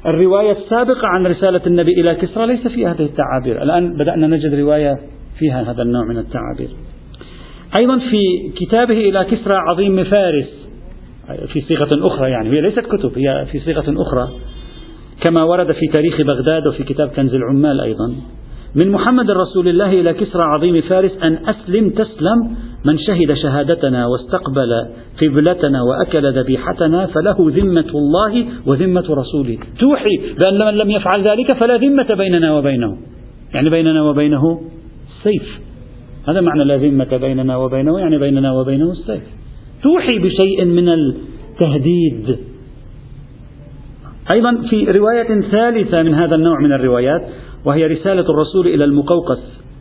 الرواية 0.06 0.52
السابقة 0.52 1.08
عن 1.08 1.28
رسالة 1.28 1.62
النبي 1.68 1.92
إلى 2.02 2.16
كسرى 2.16 2.48
ليس 2.48 2.68
فيها 2.68 2.94
هذه 2.94 3.06
التعابير. 3.06 3.64
الآن 3.64 3.98
بدأنا 3.98 4.28
نجد 4.28 4.54
رواية 4.54 5.00
فيها 5.40 5.72
هذا 5.72 5.82
النوع 5.82 6.06
من 6.06 6.18
التعابير. 6.18 6.70
أيضا 7.80 8.00
في 8.00 8.52
كتابه 8.56 9.10
إلى 9.10 9.24
كسرى 9.24 9.56
عظيم 9.56 10.04
فارس 10.04 10.70
في 11.54 11.62
صيغة 11.62 11.90
أخرى 12.08 12.30
يعني 12.30 12.50
هي 12.50 12.62
ليست 12.62 12.80
كتب 12.80 13.12
هي 13.18 13.46
في 13.52 13.60
صيغة 13.60 14.02
أخرى. 14.02 14.30
كما 15.24 15.44
ورد 15.44 15.72
في 15.72 15.88
تاريخ 15.94 16.22
بغداد 16.22 16.68
وفي 16.68 16.84
كتاب 16.84 17.10
كنز 17.10 17.34
العمال 17.34 17.82
أيضا. 17.82 18.16
من 18.76 18.92
محمد 18.92 19.32
رسول 19.32 19.68
الله 19.68 20.02
إلى 20.02 20.14
كسرى 20.14 20.44
عظيم 20.44 20.82
فارس 20.82 21.12
أن 21.24 21.38
أسلم 21.46 21.90
تسلم 21.90 22.56
من 22.86 22.98
شهد 22.98 23.34
شهادتنا 23.34 24.08
واستقبل 24.08 24.86
قبلتنا 25.22 25.82
وأكل 25.82 26.40
ذبيحتنا 26.40 27.06
فله 27.06 27.36
ذمة 27.40 27.90
الله 27.96 28.46
وذمة 28.66 29.06
رسوله. 29.10 29.58
توحي 29.80 30.18
بأن 30.44 30.60
من 30.68 30.74
لم 30.74 30.92
يفعل 30.92 31.28
ذلك 31.28 31.56
فلا 31.60 31.78
ذمة 31.78 32.14
بيننا 32.14 32.58
وبينه. 32.58 32.98
يعني 33.54 33.70
بيننا 33.70 34.04
وبينه 34.04 34.62
السيف 35.10 35.60
هذا 36.28 36.42
معنى 36.42 36.64
لا 36.64 36.78
ذمة 36.78 37.18
بيننا 37.18 37.58
وبينه 37.58 38.00
يعني 38.00 38.18
بيننا 38.18 38.52
وبينه 38.52 38.92
السيف 38.92 39.24
توحي 39.84 40.20
بشيء 40.20 40.66
من 40.66 40.90
التهديد. 40.90 42.38
أيضا 44.32 44.58
في 44.70 44.86
رواية 44.86 45.42
ثالثة 45.42 46.04
من 46.04 46.14
هذا 46.14 46.36
النوع 46.36 46.60
من 46.60 46.74
الروايات 46.74 47.22
وهي 47.66 47.88
رسالة 47.88 48.26
الرسول 48.30 48.68
إلى 48.68 48.84
المقوقس 48.84 49.40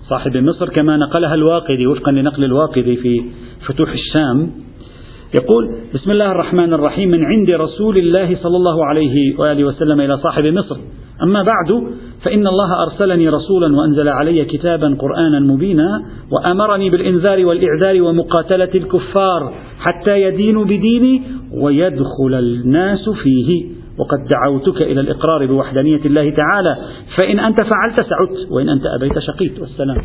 صاحب 0.08 0.36
مصر 0.36 0.68
كما 0.68 0.96
نقلها 0.96 1.34
الواقدي 1.34 1.86
وفقا 1.86 2.12
لنقل 2.12 2.44
الواقدي 2.44 2.96
في 2.96 3.22
فتوح 3.66 3.92
الشام. 3.92 4.50
يقول 5.34 5.76
بسم 5.94 6.10
الله 6.10 6.32
الرحمن 6.32 6.72
الرحيم 6.72 7.08
من 7.08 7.24
عند 7.24 7.50
رسول 7.50 7.98
الله 7.98 8.36
صلى 8.42 8.56
الله 8.56 8.84
عليه 8.86 9.38
وآله 9.38 9.64
وسلم 9.64 10.00
إلى 10.00 10.18
صاحب 10.18 10.44
مصر. 10.44 10.76
أما 11.22 11.42
بعد 11.42 11.92
فإن 12.22 12.46
الله 12.46 12.82
أرسلني 12.82 13.28
رسولا 13.28 13.76
وأنزل 13.76 14.08
علي 14.08 14.44
كتابا 14.44 14.96
قرآنا 15.00 15.40
مبينا 15.40 16.04
وأمرني 16.30 16.90
بالإنذار 16.90 17.46
والإعذار 17.46 18.02
ومقاتلة 18.02 18.70
الكفار 18.74 19.54
حتى 19.78 20.22
يدينوا 20.22 20.64
بديني 20.64 21.22
ويدخل 21.62 22.34
الناس 22.34 23.08
فيه. 23.08 23.81
وقد 24.02 24.28
دعوتك 24.28 24.82
إلى 24.82 25.00
الإقرار 25.00 25.46
بوحدانية 25.46 26.00
الله 26.04 26.30
تعالى 26.30 26.76
فإن 27.18 27.38
أنت 27.38 27.58
فعلت 27.62 27.96
سعدت 28.00 28.52
وإن 28.52 28.68
أنت 28.68 28.86
أبيت 28.86 29.18
شقيت 29.18 29.60
والسلام. 29.60 30.02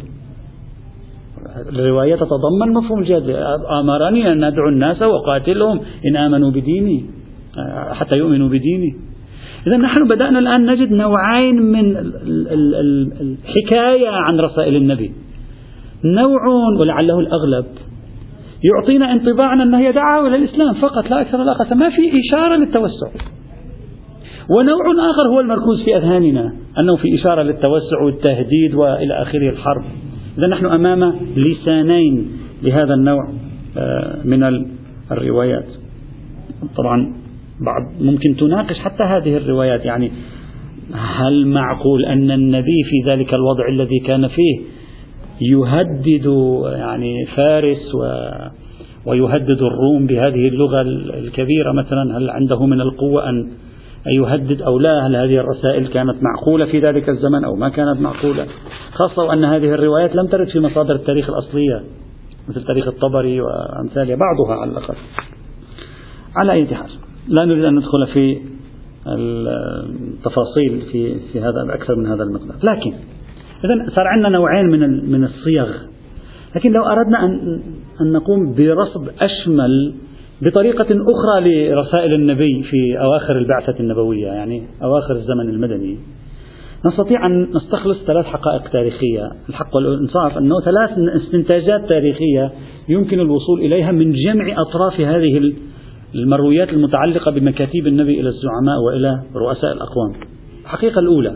الرواية 1.69 2.15
تتضمن 2.15 2.73
مفهوم 2.73 2.99
الجهاد 2.99 3.29
أمرني 3.81 4.31
أن 4.31 4.43
أدعو 4.43 4.69
الناس 4.69 5.01
وقاتلهم 5.01 5.79
إن 6.09 6.15
آمنوا 6.15 6.51
بديني 6.51 7.05
حتى 7.91 8.19
يؤمنوا 8.19 8.49
بديني. 8.49 8.95
إذا 9.67 9.77
نحن 9.77 10.07
بدأنا 10.07 10.39
الآن 10.39 10.65
نجد 10.65 10.91
نوعين 10.91 11.55
من 11.55 11.97
الحكاية 13.21 14.09
عن 14.09 14.39
رسائل 14.39 14.75
النبي. 14.75 15.11
نوع 16.05 16.41
ولعله 16.79 17.19
الأغلب 17.19 17.65
يعطينا 18.63 19.11
انطباعا 19.11 19.63
أن 19.63 19.73
هي 19.73 19.91
دعوة 19.91 20.27
إلى 20.27 20.35
الإسلام 20.35 20.73
فقط 20.73 21.09
لا 21.09 21.21
أكثر 21.21 21.41
ولا 21.41 21.51
أقل 21.51 21.77
ما 21.77 21.89
في 21.89 22.11
إشارة 22.19 22.55
للتوسع. 22.55 23.07
ونوع 24.49 25.09
آخر 25.09 25.27
هو 25.29 25.39
المركوز 25.39 25.83
في 25.83 25.97
أذهاننا 25.97 26.53
أنه 26.79 26.95
في 26.95 27.15
إشارة 27.15 27.41
للتوسع 27.41 28.01
والتهديد 28.01 28.75
وإلى 28.75 29.21
آخره 29.21 29.49
الحرب. 29.49 29.83
إذا 30.37 30.47
نحن 30.47 30.65
أمام 30.65 31.15
لسانين 31.35 32.27
لهذا 32.63 32.93
النوع 32.93 33.29
آه، 33.77 34.17
من 34.25 34.63
الروايات. 35.11 35.67
طبعا 36.77 37.13
بعض 37.59 38.01
ممكن 38.01 38.35
تناقش 38.35 38.79
حتى 38.79 39.03
هذه 39.03 39.37
الروايات 39.37 39.85
يعني 39.85 40.11
هل 40.93 41.47
معقول 41.47 42.05
أن 42.05 42.31
النبي 42.31 42.83
في 42.83 43.11
ذلك 43.11 43.33
الوضع 43.33 43.67
الذي 43.67 43.99
كان 43.99 44.27
فيه 44.27 44.59
يهدد 45.41 46.25
يعني 46.75 47.25
فارس 47.25 47.95
و 47.95 48.29
ويهدد 49.05 49.61
الروم 49.61 50.05
بهذه 50.07 50.47
اللغة 50.47 50.81
الكبيرة 51.19 51.71
مثلا؟ 51.71 52.17
هل 52.17 52.29
عنده 52.29 52.65
من 52.65 52.81
القوة 52.81 53.29
أن 53.29 53.47
يهدد 54.05 54.61
أو 54.61 54.79
لا 54.79 55.07
هل 55.07 55.15
هذه 55.15 55.39
الرسائل 55.39 55.87
كانت 55.87 56.15
معقولة 56.23 56.65
في 56.65 56.79
ذلك 56.79 57.09
الزمن 57.09 57.43
أو 57.43 57.55
ما 57.55 57.69
كانت 57.69 57.99
معقولة. 57.99 58.47
خاصة 58.91 59.23
وأن 59.23 59.43
هذه 59.43 59.73
الروايات 59.73 60.15
لم 60.15 60.27
ترد 60.27 60.47
في 60.47 60.59
مصادر 60.59 60.95
التاريخ 60.95 61.29
الأصلية 61.29 61.83
مثل 62.49 62.63
تاريخ 62.63 62.87
الطبري 62.87 63.41
وأمثالها 63.41 64.15
بعضها 64.15 64.61
على 64.61 64.71
الأقل. 64.71 64.95
على 66.35 66.51
أي 66.51 66.65
حال 66.65 66.89
لا 67.27 67.45
نريد 67.45 67.65
أن 67.65 67.75
ندخل 67.75 68.07
في 68.13 68.37
التفاصيل 69.07 70.81
في 70.91 71.15
في 71.33 71.39
هذا 71.39 71.65
أكثر 71.69 71.95
من 71.95 72.05
هذا 72.05 72.23
المقدار. 72.23 72.57
لكن 72.63 72.93
إذا 73.65 73.89
صار 73.95 74.07
عندنا 74.07 74.29
نوعين 74.29 74.65
من 74.65 75.11
من 75.11 75.23
الصيغ. 75.23 75.67
لكن 76.55 76.71
لو 76.71 76.83
أردنا 76.83 77.25
أن 77.25 77.61
أن 78.01 78.11
نقوم 78.11 78.55
برصد 78.55 79.09
أشمل 79.21 79.93
بطريقة 80.41 80.85
أخرى 80.85 81.69
لرسائل 81.69 82.13
النبي 82.13 82.63
في 82.63 82.99
أواخر 82.99 83.37
البعثة 83.37 83.79
النبوية 83.79 84.27
يعني 84.27 84.63
أواخر 84.83 85.13
الزمن 85.13 85.49
المدني. 85.49 85.97
نستطيع 86.85 87.25
أن 87.25 87.41
نستخلص 87.41 87.97
ثلاث 88.07 88.25
حقائق 88.25 88.69
تاريخية. 88.69 89.31
الحق 89.49 89.75
والإنصاف 89.75 90.37
أنه 90.37 90.61
ثلاث 90.65 90.91
استنتاجات 91.21 91.89
تاريخية 91.89 92.51
يمكن 92.89 93.19
الوصول 93.19 93.59
إليها 93.59 93.91
من 93.91 94.11
جمع 94.11 94.61
أطراف 94.61 95.01
هذه 95.01 95.53
المرويات 96.15 96.69
المتعلقة 96.69 97.31
بمكاتيب 97.31 97.87
النبي 97.87 98.19
إلى 98.19 98.29
الزعماء 98.29 98.79
وإلى 98.87 99.21
رؤساء 99.35 99.73
الأقوام. 99.73 100.13
الحقيقة 100.63 100.99
الأولى. 100.99 101.35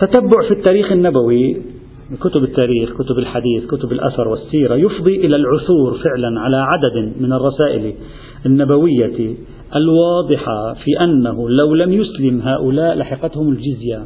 تتبع 0.00 0.48
في 0.48 0.54
التاريخ 0.54 0.92
النبوي 0.92 1.56
كتب 2.20 2.44
التاريخ 2.44 2.92
كتب 2.92 3.18
الحديث 3.18 3.66
كتب 3.66 3.92
الأثر 3.92 4.28
والسيرة 4.28 4.74
يفضي 4.74 5.16
إلى 5.26 5.36
العثور 5.36 5.98
فعلا 6.04 6.40
على 6.40 6.56
عدد 6.56 7.20
من 7.20 7.32
الرسائل 7.32 7.94
النبوية 8.46 9.34
الواضحة 9.76 10.74
في 10.74 11.04
أنه 11.04 11.50
لو 11.50 11.74
لم 11.74 11.92
يسلم 11.92 12.40
هؤلاء 12.40 12.96
لحقتهم 12.96 13.48
الجزية 13.48 14.04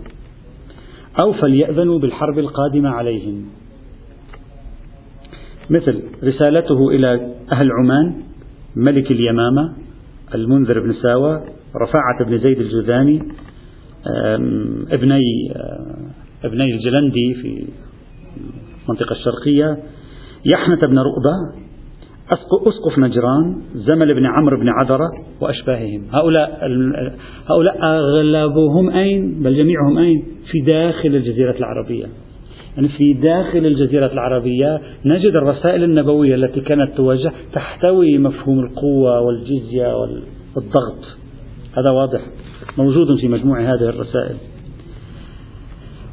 أو 1.19 1.33
فليأذنوا 1.33 1.99
بالحرب 1.99 2.39
القادمة 2.39 2.89
عليهم. 2.89 3.45
مثل 5.71 6.03
رسالته 6.25 6.89
إلى 6.91 7.35
أهل 7.53 7.69
عمان 7.73 8.15
ملك 8.77 9.11
اليمامة 9.11 9.73
المنذر 10.35 10.81
بن 10.81 10.93
ساوى 10.93 11.41
رفاعة 11.83 12.25
بن 12.27 12.39
زيد 12.39 12.61
الجذاني 12.61 13.23
ابني 14.91 15.21
ابني 16.45 16.75
الجلندي 16.75 17.35
في 17.35 17.65
المنطقة 18.85 19.13
الشرقية. 19.13 19.79
يحنة 20.53 20.81
بن 20.89 20.99
رؤبة 20.99 21.61
أسقف 22.69 22.99
نجران 22.99 23.63
زمل 23.75 24.15
بن 24.15 24.27
عمرو 24.27 24.61
بن 24.61 24.69
عذرة 24.69 25.09
وأشباههم. 25.41 26.03
هؤلاء 26.13 26.61
هؤلاء 27.51 27.85
أغلبهم 27.85 28.91
أين؟ 28.91 29.43
بل 29.43 29.57
جميعهم 29.57 29.99
أين؟ 29.99 30.25
في 30.51 30.61
داخل 30.61 31.09
الجزيرة 31.09 31.57
العربية. 31.57 32.07
يعني 32.77 32.89
في 32.89 33.13
داخل 33.13 33.67
الجزيرة 33.67 34.13
العربية 34.13 34.81
نجد 35.05 35.37
الرسائل 35.37 35.85
النبوية 35.85 36.35
التي 36.35 36.61
كانت 36.61 36.97
توجه 36.97 37.33
تحتوي 37.53 38.19
مفهوم 38.19 38.61
القوة 38.61 39.21
والجزية 39.21 39.95
والضغط. 40.57 41.05
هذا 41.79 41.91
واضح 41.91 42.21
موجود 42.79 43.21
في 43.21 43.29
مجموع 43.29 43.61
هذه 43.61 43.89
الرسائل. 43.89 44.37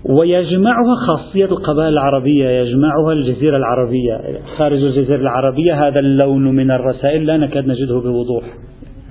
ويجمعها 0.04 0.96
خاصية 1.08 1.46
القبائل 1.46 1.94
العربية 1.94 2.50
يجمعها 2.50 3.14
الجزيرة 3.14 3.58
العربية. 3.58 4.40
خارج 4.58 4.84
الجزيرة 4.84 5.22
العربية 5.22 5.88
هذا 5.88 6.00
اللون 6.00 6.56
من 6.56 6.72
الرسائل 6.72 7.26
لا 7.26 7.38
نكاد 7.38 7.68
نجده 7.68 8.00
بوضوح. 8.00 8.44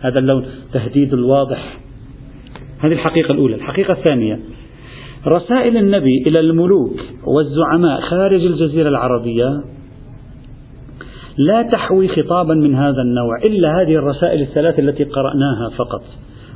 هذا 0.00 0.18
اللون 0.18 0.46
تهديد 0.72 1.14
الواضح. 1.14 1.78
هذه 2.78 2.92
الحقيقة 2.92 3.32
الأولى. 3.32 3.54
الحقيقة 3.54 3.92
الثانية 3.92 4.40
رسائل 5.26 5.76
النبي 5.76 6.22
إلى 6.26 6.40
الملوك 6.40 7.00
والزعماء 7.26 8.00
خارج 8.00 8.44
الجزيرة 8.44 8.88
العربية 8.88 9.62
لا 11.38 11.62
تحوي 11.62 12.08
خطابا 12.08 12.54
من 12.54 12.74
هذا 12.74 13.02
النوع 13.02 13.38
إلا 13.44 13.82
هذه 13.82 13.94
الرسائل 13.94 14.42
الثلاث 14.42 14.78
التي 14.78 15.04
قرأناها 15.04 15.70
فقط 15.76 16.02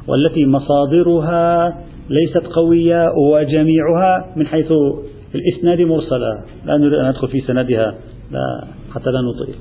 والتي 0.08 0.46
مصادرها 0.46 1.74
ليست 2.10 2.46
قوية 2.46 3.06
وجميعها 3.32 4.26
من 4.36 4.46
حيث 4.46 4.72
الإسناد 5.34 5.80
مرسلة. 5.80 6.44
لا 6.66 6.76
نريد 6.76 6.94
أن 6.94 7.08
ندخل 7.08 7.28
في 7.28 7.40
سندها. 7.40 7.94
لا 8.32 8.64
حتى 8.94 9.10
لا 9.10 9.20
نطيل. 9.20 9.54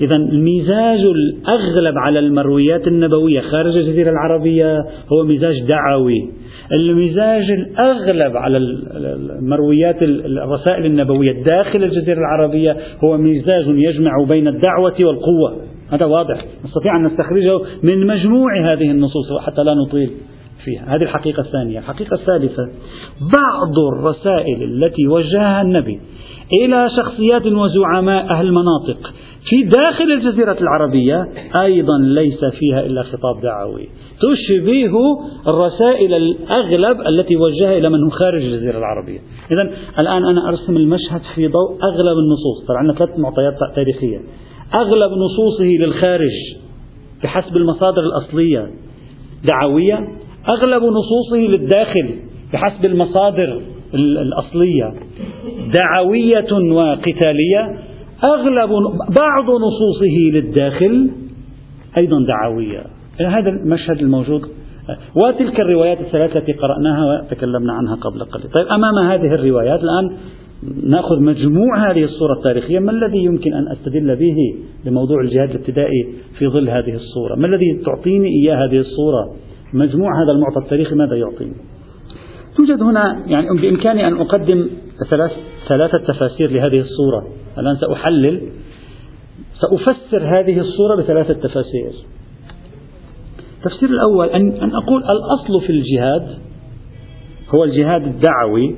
إذا 0.00 0.16
المزاج 0.16 1.00
الأغلب 1.00 1.98
على 1.98 2.18
المرويات 2.18 2.86
النبوية 2.86 3.40
خارج 3.40 3.76
الجزيرة 3.76 4.10
العربية 4.10 4.78
هو 5.12 5.24
مزاج 5.24 5.62
دعوي. 5.68 6.30
المزاج 6.72 7.50
الأغلب 7.50 8.36
على 8.36 8.56
المرويات 8.56 10.02
الرسائل 10.02 10.86
النبوية 10.86 11.32
داخل 11.42 11.84
الجزيرة 11.84 12.18
العربية 12.18 12.76
هو 13.04 13.16
مزاج 13.16 13.64
يجمع 13.66 14.12
بين 14.28 14.48
الدعوة 14.48 14.94
والقوة. 15.00 15.62
هذا 15.92 16.06
واضح. 16.06 16.44
نستطيع 16.64 16.96
أن 16.96 17.04
نستخرجه 17.04 17.60
من 17.82 18.06
مجموع 18.06 18.72
هذه 18.72 18.90
النصوص 18.90 19.32
حتى 19.40 19.62
لا 19.64 19.74
نطيل. 19.74 20.10
فيها. 20.64 20.96
هذه 20.96 21.02
الحقيقة 21.02 21.40
الثانية. 21.40 21.78
الحقيقة 21.78 22.14
الثالثة 22.14 22.62
بعض 23.20 23.78
الرسائل 23.92 24.62
التي 24.62 25.06
وجهها 25.08 25.62
النبي 25.62 26.00
إلى 26.64 26.90
شخصيات 26.96 27.46
وزعماء 27.46 28.30
أهل 28.30 28.46
المناطق 28.46 29.12
في 29.48 29.62
داخل 29.62 30.12
الجزيرة 30.12 30.56
العربية 30.60 31.28
أيضا 31.56 31.98
ليس 31.98 32.44
فيها 32.44 32.86
إلا 32.86 33.02
خطاب 33.02 33.40
دعوي. 33.42 33.88
تشبه 34.20 34.92
الرسائل 35.46 36.14
الأغلب 36.14 37.00
التي 37.00 37.36
وجهها 37.36 37.78
إلى 37.78 37.88
من 37.88 38.02
هو 38.04 38.10
خارج 38.10 38.42
الجزيرة 38.42 38.78
العربية. 38.78 39.18
إذا 39.52 39.76
الآن 40.00 40.24
أنا 40.24 40.48
أرسم 40.48 40.76
المشهد 40.76 41.20
في 41.34 41.48
ضوء 41.48 41.78
أغلب 41.82 42.16
النصوص. 42.18 42.66
ترى 42.68 42.76
عندنا 42.78 42.94
ثلاث 42.94 43.18
معطيات 43.18 43.54
تاريخية. 43.74 44.18
أغلب 44.74 45.12
نصوصه 45.12 45.64
للخارج 45.80 46.32
بحسب 47.22 47.56
المصادر 47.56 48.02
الأصلية 48.02 48.70
دعوية 49.44 50.17
أغلب 50.48 50.82
نصوصه 50.82 51.36
للداخل 51.36 52.08
بحسب 52.52 52.84
المصادر 52.84 53.60
الأصلية. 53.94 54.92
دعوية 55.74 56.72
وقتالية. 56.72 57.78
أغلب 58.24 58.70
بعض 59.18 59.44
نصوصه 59.44 60.32
للداخل 60.32 61.10
أيضا 61.96 62.16
دعوية. 62.26 62.82
هذا 63.20 63.50
المشهد 63.50 64.00
الموجود. 64.00 64.42
وتلك 65.24 65.60
الروايات 65.60 66.00
الثلاثة 66.00 66.38
التي 66.38 66.52
قرأناها 66.52 67.22
وتكلمنا 67.22 67.72
عنها 67.72 67.94
قبل 67.94 68.24
قليل. 68.24 68.50
طيب 68.50 68.66
أمام 68.66 68.98
هذه 69.10 69.34
الروايات 69.34 69.80
الآن 69.80 70.16
نأخذ 70.90 71.20
مجموع 71.20 71.90
هذه 71.90 72.04
الصورة 72.04 72.32
التاريخية. 72.32 72.78
ما 72.78 72.90
الذي 72.90 73.18
يمكن 73.18 73.54
أن 73.54 73.68
أستدل 73.68 74.16
به 74.16 74.36
لموضوع 74.84 75.20
الجهاد 75.20 75.50
الابتدائي 75.50 76.08
في 76.38 76.48
ظل 76.48 76.68
هذه 76.68 76.94
الصورة؟ 76.94 77.34
ما 77.34 77.46
الذي 77.46 77.80
تعطيني 77.84 78.28
إياه 78.28 78.64
هذه 78.64 78.78
الصورة؟ 78.78 79.34
مجموع 79.72 80.22
هذا 80.24 80.32
المعطى 80.32 80.60
التاريخي 80.60 80.94
ماذا 80.94 81.16
يعطيني 81.16 81.54
توجد 82.56 82.82
هنا 82.82 83.22
يعني 83.26 83.46
بإمكاني 83.60 84.08
أن 84.08 84.20
أقدم 84.20 84.68
ثلاث 85.10 85.32
ثلاثة 85.68 85.98
تفاسير 85.98 86.50
لهذه 86.50 86.80
الصورة. 86.80 87.26
الآن 87.58 87.76
سأحلل. 87.76 88.40
سأفسر 89.60 90.38
هذه 90.38 90.60
الصورة 90.60 90.96
بثلاثة 90.96 91.34
تفاسير. 91.34 91.92
التفسير 93.58 93.88
الأول 93.88 94.28
أن, 94.28 94.52
أن 94.52 94.70
أقول 94.74 95.02
الأصل 95.02 95.66
في 95.66 95.72
الجهاد 95.72 96.38
هو 97.54 97.64
الجهاد 97.64 98.02
الدعوي 98.02 98.76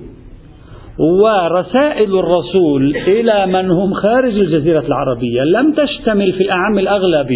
ورسائل 0.98 2.18
الرسول 2.18 2.96
إلى 2.96 3.46
من 3.46 3.70
هم 3.70 3.94
خارج 3.94 4.38
الجزيرة 4.38 4.80
العربية 4.80 5.42
لم 5.42 5.72
تشتمل 5.72 6.32
في 6.32 6.40
الأعم 6.40 6.78
الأغلب 6.78 7.28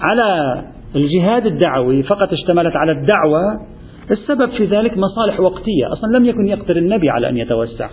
على 0.00 0.62
الجهاد 0.96 1.46
الدعوي 1.46 2.02
فقط 2.02 2.32
اشتملت 2.32 2.76
على 2.76 2.92
الدعوة 2.92 3.60
السبب 4.10 4.50
في 4.50 4.64
ذلك 4.64 4.98
مصالح 4.98 5.40
وقتية 5.40 5.92
أصلا 5.92 6.18
لم 6.18 6.24
يكن 6.24 6.46
يقدر 6.46 6.76
النبي 6.76 7.10
على 7.10 7.28
أن 7.28 7.36
يتوسع. 7.36 7.90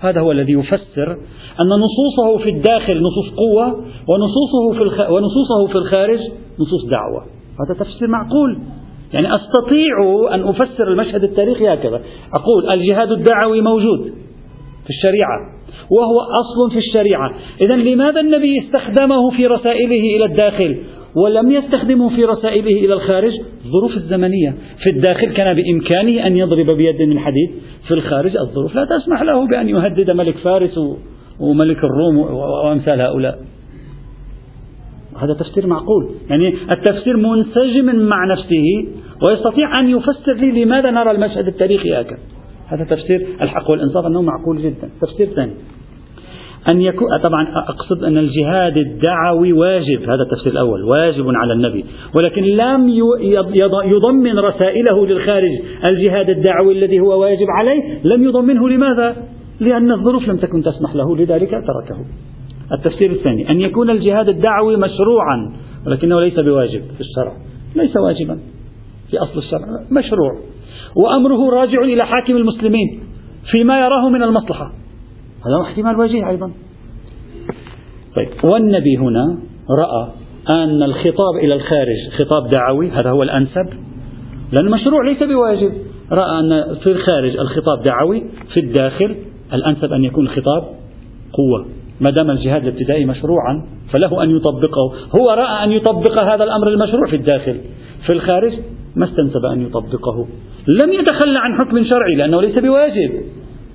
هذا 0.00 0.20
هو 0.20 0.32
الذي 0.32 0.52
يفسر 0.52 1.12
أن 1.60 1.66
نصوصه 1.66 2.44
في 2.44 2.50
الداخل 2.50 3.02
نصوص 3.02 3.34
قوة 3.36 3.66
ونصوصه 4.08 4.72
في 4.78 4.82
الخ... 4.82 5.10
ونصوصه 5.10 5.66
في 5.68 5.74
الخارج 5.74 6.18
نصوص 6.60 6.84
دعوة. 6.90 7.24
هذا 7.60 7.78
تفسير 7.78 8.08
معقول. 8.08 8.58
يعني 9.12 9.26
أستطيع 9.34 9.94
أن 10.34 10.48
أفسر 10.48 10.88
المشهد 10.88 11.24
التاريخي 11.24 11.74
هكذا. 11.74 12.00
أقول 12.40 12.70
الجهاد 12.70 13.12
الدعوي 13.12 13.60
موجود 13.60 14.00
في 14.84 14.90
الشريعة 14.90 15.38
وهو 15.90 16.20
أصل 16.20 16.72
في 16.72 16.78
الشريعة. 16.78 17.34
إذا 17.60 17.76
لماذا 17.76 18.20
النبي 18.20 18.58
استخدمه 18.58 19.30
في 19.30 19.46
رسائله 19.46 20.16
إلى 20.16 20.24
الداخل؟ 20.24 20.78
ولم 21.16 21.50
يستخدمه 21.50 22.16
في 22.16 22.24
رسائله 22.24 22.84
إلى 22.84 22.94
الخارج 22.94 23.32
الظروف 23.64 23.96
الزمنية. 23.96 24.54
في 24.82 24.90
الداخل 24.90 25.32
كان 25.32 25.56
بإمكانه 25.56 26.26
أن 26.26 26.36
يضرب 26.36 26.70
بيد 26.70 27.02
من 27.02 27.18
حديد 27.18 27.50
في 27.88 27.94
الخارج 27.94 28.36
الظروف 28.36 28.74
لا 28.74 28.84
تسمح 28.84 29.22
له 29.22 29.46
بأن 29.46 29.68
يهدد 29.68 30.10
ملك 30.10 30.36
فارس 30.36 30.78
وملك 31.40 31.76
الروم 31.76 32.18
وأمثال 32.18 33.00
هؤلاء. 33.00 33.38
هذا 35.22 35.34
تفسير 35.34 35.66
معقول. 35.66 36.10
يعني 36.30 36.54
التفسير 36.70 37.16
منسجم 37.16 38.08
مع 38.08 38.32
نفسه 38.32 38.64
ويستطيع 39.26 39.80
أن 39.80 39.88
يفسر 39.88 40.34
لي 40.34 40.64
لماذا 40.64 40.90
نرى 40.90 41.10
المشهد 41.10 41.46
التاريخي 41.46 42.00
هكذا. 42.00 42.18
هذا 42.66 42.84
تفسير 42.84 43.26
الحق 43.40 43.70
والإنصاف 43.70 44.06
أنه 44.06 44.22
معقول 44.22 44.62
جدا. 44.62 44.90
تفسير 45.00 45.26
ثاني. 45.26 45.52
أن 46.72 46.80
يكون 46.80 47.18
طبعا 47.22 47.46
أقصد 47.48 48.04
أن 48.04 48.18
الجهاد 48.18 48.76
الدعوي 48.76 49.52
واجب 49.52 50.02
هذا 50.02 50.22
التفسير 50.22 50.52
الأول 50.52 50.84
واجب 50.84 51.24
على 51.28 51.52
النبي. 51.52 51.84
ولكن 52.18 52.42
لم 52.42 52.88
يضمن 53.84 54.38
رسائله 54.38 55.06
للخارج 55.06 55.50
الجهاد 55.90 56.30
الدعوي 56.30 56.72
الذي 56.78 57.00
هو 57.00 57.20
واجب 57.20 57.46
عليه 57.58 58.00
لم 58.04 58.24
يضمنه 58.24 58.68
لماذا؟ 58.68 59.16
لأن 59.60 59.92
الظروف 59.92 60.28
لم 60.28 60.36
تكن 60.36 60.62
تسمح 60.62 60.94
له 60.94 61.16
لذلك 61.16 61.50
تركه. 61.50 62.04
التفسير 62.72 63.10
الثاني 63.10 63.50
أن 63.50 63.60
يكون 63.60 63.90
الجهاد 63.90 64.28
الدعوي 64.28 64.76
مشروعا 64.76 65.52
ولكنه 65.86 66.20
ليس 66.20 66.40
بواجب 66.40 66.80
في 66.80 67.00
الشرع. 67.00 67.32
ليس 67.76 67.96
واجبا 67.96 68.38
في 69.10 69.18
أصل 69.18 69.38
الشرع 69.38 69.66
مشروع. 69.90 70.32
وأمره 70.96 71.60
راجع 71.60 71.82
إلى 71.82 72.06
حاكم 72.06 72.36
المسلمين 72.36 73.00
فيما 73.50 73.80
يراه 73.80 74.08
من 74.08 74.22
المصلحة. 74.22 74.72
هذا 75.46 75.62
احتمال 75.62 76.00
وجيه 76.00 76.28
أيضا. 76.28 76.52
طيب 78.16 78.28
والنبي 78.44 78.96
هنا 78.96 79.38
رأى 79.70 80.08
أن 80.54 80.82
الخطاب 80.82 81.36
إلى 81.42 81.54
الخارج 81.54 81.96
خطاب 82.18 82.50
دعوي 82.50 82.90
هذا 82.90 83.10
هو 83.10 83.22
الأنسب 83.22 83.66
لأن 84.52 84.66
المشروع 84.66 85.04
ليس 85.04 85.22
بواجب. 85.22 85.72
رأى 86.12 86.40
أن 86.40 86.74
في 86.74 86.86
الخارج 86.86 87.36
الخطاب 87.36 87.82
دعوي 87.82 88.24
في 88.54 88.60
الداخل 88.60 89.16
الأنسب 89.52 89.92
أن 89.92 90.04
يكون 90.04 90.24
الخطاب 90.26 90.62
قوة. 91.32 91.66
ما 92.00 92.10
دام 92.10 92.30
الجهاد 92.30 92.62
الابتدائي 92.62 93.04
مشروعا 93.04 93.66
فله 93.92 94.22
أن 94.22 94.36
يطبقه. 94.36 94.92
هو 95.20 95.30
رأى 95.30 95.64
أن 95.64 95.72
يطبق 95.72 96.18
هذا 96.18 96.44
الأمر 96.44 96.68
المشروع 96.68 97.10
في 97.10 97.16
الداخل. 97.16 97.60
في 98.06 98.12
الخارج 98.12 98.52
ما 98.96 99.04
استنسب 99.04 99.44
أن 99.52 99.62
يطبقه. 99.66 100.26
لم 100.84 100.92
يتخلى 100.92 101.38
عن 101.38 101.58
حكم 101.58 101.84
شرعي 101.84 102.16
لأنه 102.16 102.40
ليس 102.40 102.58
بواجب 102.58 103.22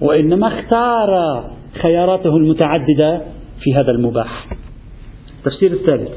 وإنما 0.02 0.48
اختار 0.48 1.44
خياراته 1.82 2.38
المتعددة 2.38 3.22
في 3.64 3.74
هذا 3.76 3.92
المباح. 3.92 4.48
التفسير 5.40 5.72
الثالث. 5.72 6.12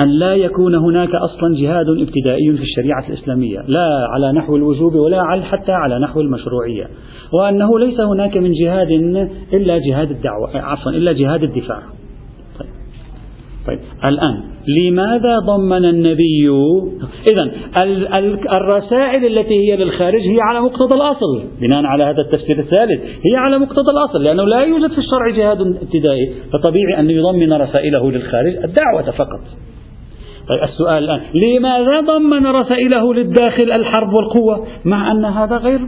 أن 0.00 0.08
لا 0.08 0.34
يكون 0.34 0.74
هناك 0.74 1.14
أصلا 1.14 1.54
جهاد 1.62 1.88
ابتدائي 1.88 2.56
في 2.56 2.62
الشريعة 2.62 3.08
الإسلامية 3.08 3.58
لا 3.66 3.88
على 4.14 4.32
نحو 4.32 4.56
الوجوب 4.56 4.94
ولا 4.94 5.42
حتى 5.42 5.72
على 5.72 5.98
نحو 5.98 6.20
المشروعية. 6.20 6.88
وأنه 7.32 7.78
ليس 7.78 8.00
هناك 8.00 8.36
من 8.36 8.52
جهاد 8.52 8.90
إلا 9.52 9.78
جهاد 9.78 10.10
الدعوة 10.10 10.56
عفوا 10.56 10.92
إلا 10.92 11.12
جهاد 11.12 11.42
الدفاع. 11.42 11.82
طيب. 13.68 13.78
الآن 14.04 14.42
لماذا 14.68 15.38
ضمن 15.38 15.84
النبي؟ 15.84 16.48
إذا 17.32 17.50
الرسائل 18.56 19.38
التي 19.38 19.54
هي 19.54 19.76
للخارج 19.76 20.20
هي 20.20 20.40
على 20.40 20.60
مقتضى 20.60 20.94
الأصل 20.94 21.42
بناء 21.60 21.84
على 21.84 22.04
هذا 22.04 22.20
التفسير 22.20 22.58
الثالث 22.58 23.00
هي 23.02 23.36
على 23.36 23.58
مقتضى 23.58 23.92
الأصل 23.92 24.24
لأنه 24.24 24.44
لا 24.44 24.60
يوجد 24.60 24.92
في 24.92 24.98
الشرع 24.98 25.30
جهاد 25.30 25.60
ابتدائي 25.60 26.34
فطبيعي 26.52 27.00
أن 27.00 27.10
يضمن 27.10 27.52
رسائله 27.52 28.10
للخارج 28.10 28.56
الدعوة 28.56 29.10
فقط. 29.10 29.40
طيب 30.48 30.62
السؤال 30.62 31.04
الآن 31.04 31.20
لماذا 31.34 32.00
ضمن 32.00 32.46
رسائله 32.46 33.14
للداخل 33.14 33.72
الحرب 33.72 34.12
والقوة 34.12 34.66
مع 34.84 35.12
أن 35.12 35.24
هذا 35.24 35.56
غير 35.56 35.80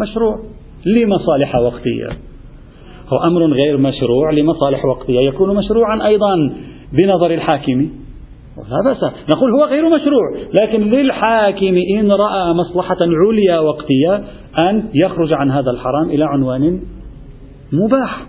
مشروع؟ 0.00 0.38
لمصالح 0.86 1.56
وقتية. 1.56 2.08
هو 3.08 3.18
أمر 3.18 3.52
غير 3.52 3.76
مشروع 3.76 4.30
لمصالح 4.30 4.84
وقتية 4.84 5.20
يكون 5.20 5.56
مشروعا 5.56 6.06
أيضا. 6.06 6.54
بنظر 6.96 7.30
الحاكم. 7.30 7.88
لا 8.56 8.82
بأس. 8.84 9.12
نقول 9.34 9.50
هو 9.54 9.64
غير 9.64 9.88
مشروع 9.88 10.30
لكن 10.60 10.80
للحاكم 10.80 11.76
إن 11.98 12.12
رأى 12.12 12.54
مصلحة 12.54 12.96
عليا 13.00 13.58
وقتية 13.58 14.24
أن 14.58 14.84
يخرج 14.94 15.32
عن 15.32 15.50
هذا 15.50 15.70
الحرام 15.70 16.10
إلى 16.10 16.24
عنوان 16.24 16.80
مباح. 17.72 18.26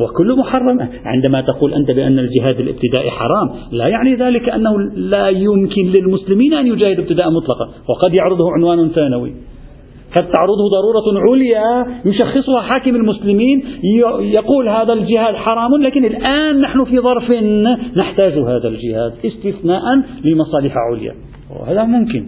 وكل 0.00 0.38
محرم. 0.38 0.88
عندما 1.04 1.40
تقول 1.40 1.74
أنت 1.74 1.90
بأن 1.90 2.18
الجهاد 2.18 2.60
الابتدائي 2.60 3.10
حرام 3.10 3.50
لا 3.72 3.88
يعني 3.88 4.14
ذلك 4.14 4.48
أنه 4.48 4.78
لا 4.94 5.28
يمكن 5.28 5.82
للمسلمين 5.82 6.54
أن 6.54 6.66
يجاهدوا 6.66 7.04
ابتداء 7.04 7.30
مطلقا. 7.30 7.68
وقد 7.88 8.14
يعرضه 8.14 8.52
عنوان 8.52 8.88
ثانوي. 8.88 9.32
قد 10.18 10.30
تعرضه 10.30 10.68
ضرورة 10.70 11.30
عليا 11.30 11.86
يشخصها 12.04 12.60
حاكم 12.60 12.96
المسلمين 12.96 13.64
يقول 14.20 14.68
هذا 14.68 14.92
الجهاد 14.92 15.34
حرام 15.34 15.82
لكن 15.82 16.04
الآن 16.04 16.60
نحن 16.60 16.84
في 16.84 16.98
ظرف 16.98 17.30
نحتاج 17.96 18.32
هذا 18.32 18.68
الجهاد 18.68 19.12
استثناء 19.24 19.82
لمصالح 20.24 20.74
عليا. 20.76 21.14
وهذا 21.60 21.84
ممكن. 21.84 22.26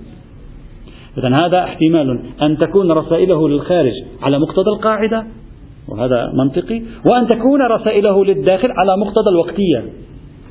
إذا 1.18 1.28
هذا 1.28 1.64
احتمال 1.64 2.20
أن 2.42 2.58
تكون 2.58 2.92
رسائله 2.92 3.48
للخارج 3.48 3.92
على 4.22 4.38
مقتضى 4.38 4.70
القاعدة 4.76 5.24
وهذا 5.88 6.32
منطقي 6.34 6.82
وأن 7.10 7.26
تكون 7.26 7.62
رسائله 7.62 8.24
للداخل 8.24 8.68
على 8.70 8.96
مقتضى 9.00 9.30
الوقتية. 9.30 9.84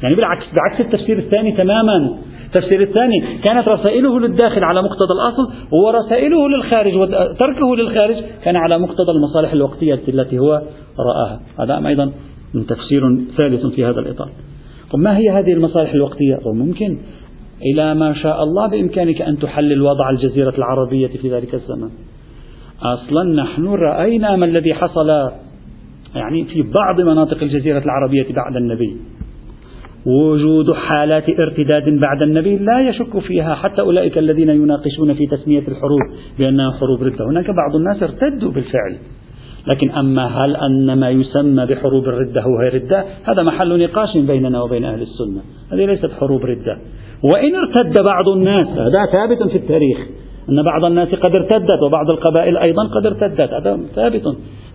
يعني 0.04 0.15
بالعكس 0.15 0.45
بعكس 0.45 0.82
التفسير 0.82 1.17
الثاني 1.17 1.52
تماما. 1.52 2.17
التفسير 2.49 2.81
الثاني 2.81 3.41
كانت 3.43 3.67
رسائله 3.67 4.19
للداخل 4.19 4.63
على 4.63 4.81
مقتضى 4.81 5.13
الأصل 5.13 5.53
ورسائله 5.71 6.49
للخارج 6.49 6.95
وتركه 6.95 7.75
للخارج 7.75 8.15
كان 8.43 8.55
على 8.55 8.79
مقتضى 8.79 9.12
المصالح 9.12 9.53
الوقتية 9.53 9.99
التي 10.07 10.39
هو 10.39 10.62
رآها. 10.99 11.39
هذا 11.59 11.88
أيضا 11.88 12.12
من 12.53 12.65
تفسير 12.65 13.01
ثالث 13.38 13.65
في 13.65 13.85
هذا 13.85 13.99
الإطار. 13.99 14.29
ما 14.93 15.17
هي 15.17 15.29
هذه 15.29 15.53
المصالح 15.53 15.93
الوقتية؟ 15.93 16.38
وممكن 16.45 16.99
إلى 17.73 17.95
ما 17.95 18.13
شاء 18.13 18.43
الله 18.43 18.67
بإمكانك 18.67 19.21
أن 19.21 19.39
تحلل 19.39 19.81
وضع 19.81 20.09
الجزيرة 20.09 20.53
العربية 20.57 21.07
في 21.07 21.29
ذلك 21.29 21.53
الزمن. 21.53 21.89
أصلا 22.81 23.43
نحن 23.43 23.67
رأينا 23.67 24.35
ما 24.35 24.45
الذي 24.45 24.73
حصل 24.73 25.09
يعني 26.15 26.45
في 26.45 26.62
بعض 26.62 27.01
مناطق 27.01 27.43
الجزيرة 27.43 27.79
العربية 27.79 28.33
بعد 28.33 28.55
النبي. 28.55 28.97
وجود 30.05 30.71
حالات 30.71 31.29
ارتداد 31.29 31.99
بعد 31.99 32.21
النبي 32.21 32.57
لا 32.57 32.89
يشك 32.89 33.19
فيها 33.19 33.55
حتى 33.55 33.81
أولئك 33.81 34.17
الذين 34.17 34.49
يناقشون 34.49 35.13
في 35.13 35.27
تسمية 35.27 35.63
الحروب 35.67 35.99
بأنها 36.39 36.71
حروب 36.71 37.03
ردة. 37.03 37.25
هناك 37.25 37.45
بعض 37.45 37.75
الناس 37.75 38.03
ارتدوا 38.03 38.51
بالفعل. 38.51 38.97
لكن 39.67 39.91
أما 39.91 40.25
هل 40.25 40.55
أن 40.55 40.99
ما 40.99 41.09
يسمى 41.09 41.65
بحروب 41.65 42.03
الردة 42.03 42.41
هو 42.41 42.59
ردة؟ 42.73 43.05
هذا 43.23 43.43
محل 43.43 43.83
نقاش 43.83 44.17
بيننا 44.17 44.62
وبين 44.62 44.85
أهل 44.85 45.01
السنة. 45.01 45.41
هذه 45.71 45.85
ليست 45.85 46.12
حروب 46.19 46.45
ردة. 46.45 46.77
وإن 47.33 47.55
ارتد 47.55 48.03
بعض 48.03 48.29
الناس 48.29 48.67
هذا 48.67 49.05
ثابت 49.12 49.51
في 49.51 49.57
التاريخ. 49.57 49.97
أن 50.49 50.63
بعض 50.63 50.85
الناس 50.85 51.15
قد 51.15 51.31
ارتدت 51.38 51.81
وبعض 51.81 52.09
القبائل 52.09 52.57
أيضا 52.57 52.88
قد 52.88 53.05
ارتدت. 53.05 53.53
هذا 53.53 53.79
ثابت 53.95 54.23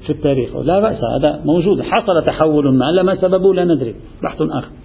في 0.06 0.10
التاريخ. 0.10 0.56
لا 0.56 0.80
بأس 0.80 0.98
هذا 1.18 1.40
موجود. 1.44 1.80
حصل 1.80 2.24
تحول 2.26 2.74
ما 2.74 2.92
لما 2.92 3.16
سببه 3.16 3.54
لا 3.54 3.64
ندري. 3.64 3.94
بحث 4.22 4.42
آخر. 4.42 4.83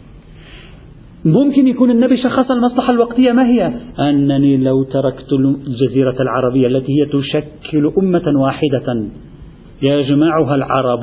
ممكن 1.26 1.68
يكون 1.68 1.92
النبي 1.92 2.18
شخص 2.18 2.52
المصلحة 2.52 2.94
الوقتية 2.94 3.32
ما 3.32 3.46
هي؟ 3.46 3.74
أنني 4.00 4.58
لو 4.58 4.84
تركت 4.84 5.34
الجزيرة 5.34 6.16
العربية 6.22 6.68
التي 6.68 6.92
هي 6.92 7.06
تشكل 7.06 7.92
أمة 7.98 8.42
واحدة. 8.42 9.06
يجمعها 9.82 10.56
العرب 10.56 11.00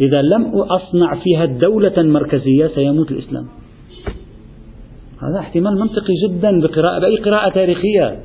إذا 0.00 0.22
لم 0.22 0.46
أصنع 0.54 1.14
فيها 1.24 1.44
دولة 1.44 2.02
مركزية 2.02 2.66
سيموت 2.66 3.10
الإسلام. 3.10 3.44
هذا 5.22 5.38
احتمال 5.38 5.78
منطقي 5.78 6.14
جدا 6.28 6.60
بقراءة 6.60 7.00
بأي 7.00 7.16
قراءة 7.16 7.48
تاريخية. 7.48 8.18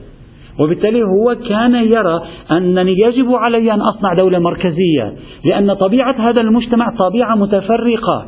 وبالتالي 0.59 1.03
هو 1.03 1.35
كان 1.49 1.75
يرى 1.75 2.21
أنني 2.51 2.91
يجب 2.91 3.31
علي 3.31 3.73
أن 3.73 3.81
أصنع 3.81 4.13
دولة 4.13 4.39
مركزية 4.39 5.15
لأن 5.45 5.73
طبيعة 5.73 6.29
هذا 6.29 6.41
المجتمع 6.41 6.95
طبيعة 6.99 7.35
متفرقة. 7.35 8.27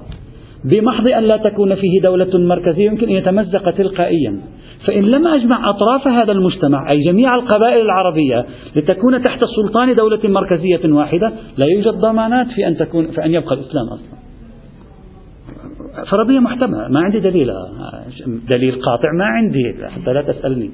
بمحض 0.65 1.07
أن 1.07 1.23
لا 1.23 1.37
تكون 1.37 1.75
فيه 1.75 2.01
دولة 2.03 2.39
مركزية 2.39 2.85
يمكن 2.85 3.09
أن 3.09 3.15
يتمزق 3.15 3.71
تلقائيا. 3.71 4.39
فإن 4.87 5.03
لم 5.03 5.27
أجمع 5.27 5.69
أطراف 5.69 6.07
هذا 6.07 6.31
المجتمع 6.31 6.87
أي 6.95 7.01
جميع 7.11 7.35
القبائل 7.35 7.81
العربية 7.81 8.45
لتكون 8.75 9.23
تحت 9.23 9.39
سلطان 9.55 9.95
دولة 9.95 10.19
مركزية 10.23 10.93
واحدة 10.93 11.31
لا 11.57 11.65
يوجد 11.65 11.93
ضمانات 11.93 12.47
في 12.47 12.67
أن 12.67 12.77
تكون 12.77 13.11
في 13.11 13.25
أن 13.25 13.33
يبقى 13.33 13.55
الإسلام 13.55 13.85
أصلا. 13.85 14.23
فرضية 16.11 16.39
محتملة 16.39 16.87
ما 16.87 16.99
عندي 16.99 17.19
دليل 17.19 17.51
دليل 18.53 18.81
قاطع 18.81 19.09
ما 19.19 19.25
عندي 19.25 19.73
حتى 19.89 20.13
لا 20.13 20.21
تسألني. 20.21 20.71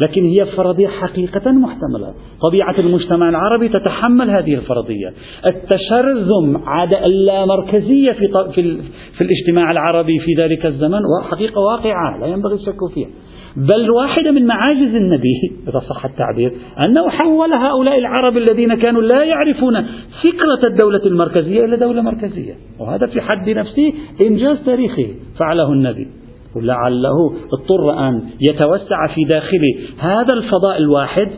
لكن 0.00 0.24
هي 0.24 0.46
فرضية 0.46 0.88
حقيقة 0.88 1.52
محتملة. 1.52 2.14
طبيعة 2.42 2.74
المجتمع 2.78 3.28
العربي 3.28 3.68
تتحمل 3.68 4.30
هذه 4.30 4.54
الفرضية. 4.54 5.12
التشرذم 5.46 6.60
عدا 6.66 7.06
اللامركزية 7.06 8.12
في, 8.12 8.28
في, 8.54 8.78
في 9.12 9.24
الاجتماع 9.24 9.70
العربي 9.70 10.18
في 10.18 10.42
ذلك 10.42 10.66
الزمن 10.66 11.00
حقيقة 11.30 11.60
واقعة 11.60 12.18
لا 12.20 12.26
ينبغي 12.26 12.54
الشك 12.54 12.78
فيها. 12.94 13.08
بل 13.56 13.90
واحدة 13.90 14.30
من 14.30 14.46
معاجز 14.46 14.94
النبي 14.94 15.52
إذا 15.68 15.78
صح 15.78 16.04
التعبير 16.04 16.52
أنه 16.86 17.08
حول 17.08 17.52
هؤلاء 17.52 17.98
العرب 17.98 18.36
الذين 18.36 18.74
كانوا 18.74 19.02
لا 19.02 19.24
يعرفون 19.24 19.82
فكرة 20.22 20.70
الدولة 20.70 21.06
المركزية 21.06 21.64
إلى 21.64 21.76
دولة 21.76 22.02
مركزية. 22.02 22.54
وهذا 22.80 23.06
في 23.06 23.20
حد 23.20 23.50
نفسه 23.50 23.92
إنجاز 24.20 24.56
تاريخي 24.66 25.14
فعله 25.38 25.72
النبي. 25.72 26.23
ولعله 26.56 27.34
اضطر 27.52 28.08
أن 28.08 28.22
يتوسع 28.50 29.06
في 29.14 29.24
داخل 29.24 29.60
هذا 29.98 30.34
الفضاء 30.34 30.78
الواحد 30.78 31.28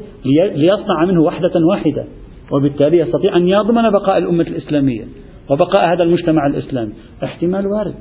ليصنع 0.55 1.05
منه 1.05 1.23
وحدة 1.23 1.53
واحدة 1.71 2.05
وبالتالي 2.53 2.99
يستطيع 2.99 3.37
أن 3.37 3.49
يضمن 3.49 3.91
بقاء 3.91 4.19
الأمة 4.19 4.45
الإسلامية 4.45 5.05
وبقاء 5.51 5.93
هذا 5.93 6.03
المجتمع 6.03 6.47
الإسلامي. 6.47 6.93
احتمال 7.25 7.67
وارد. 7.67 7.95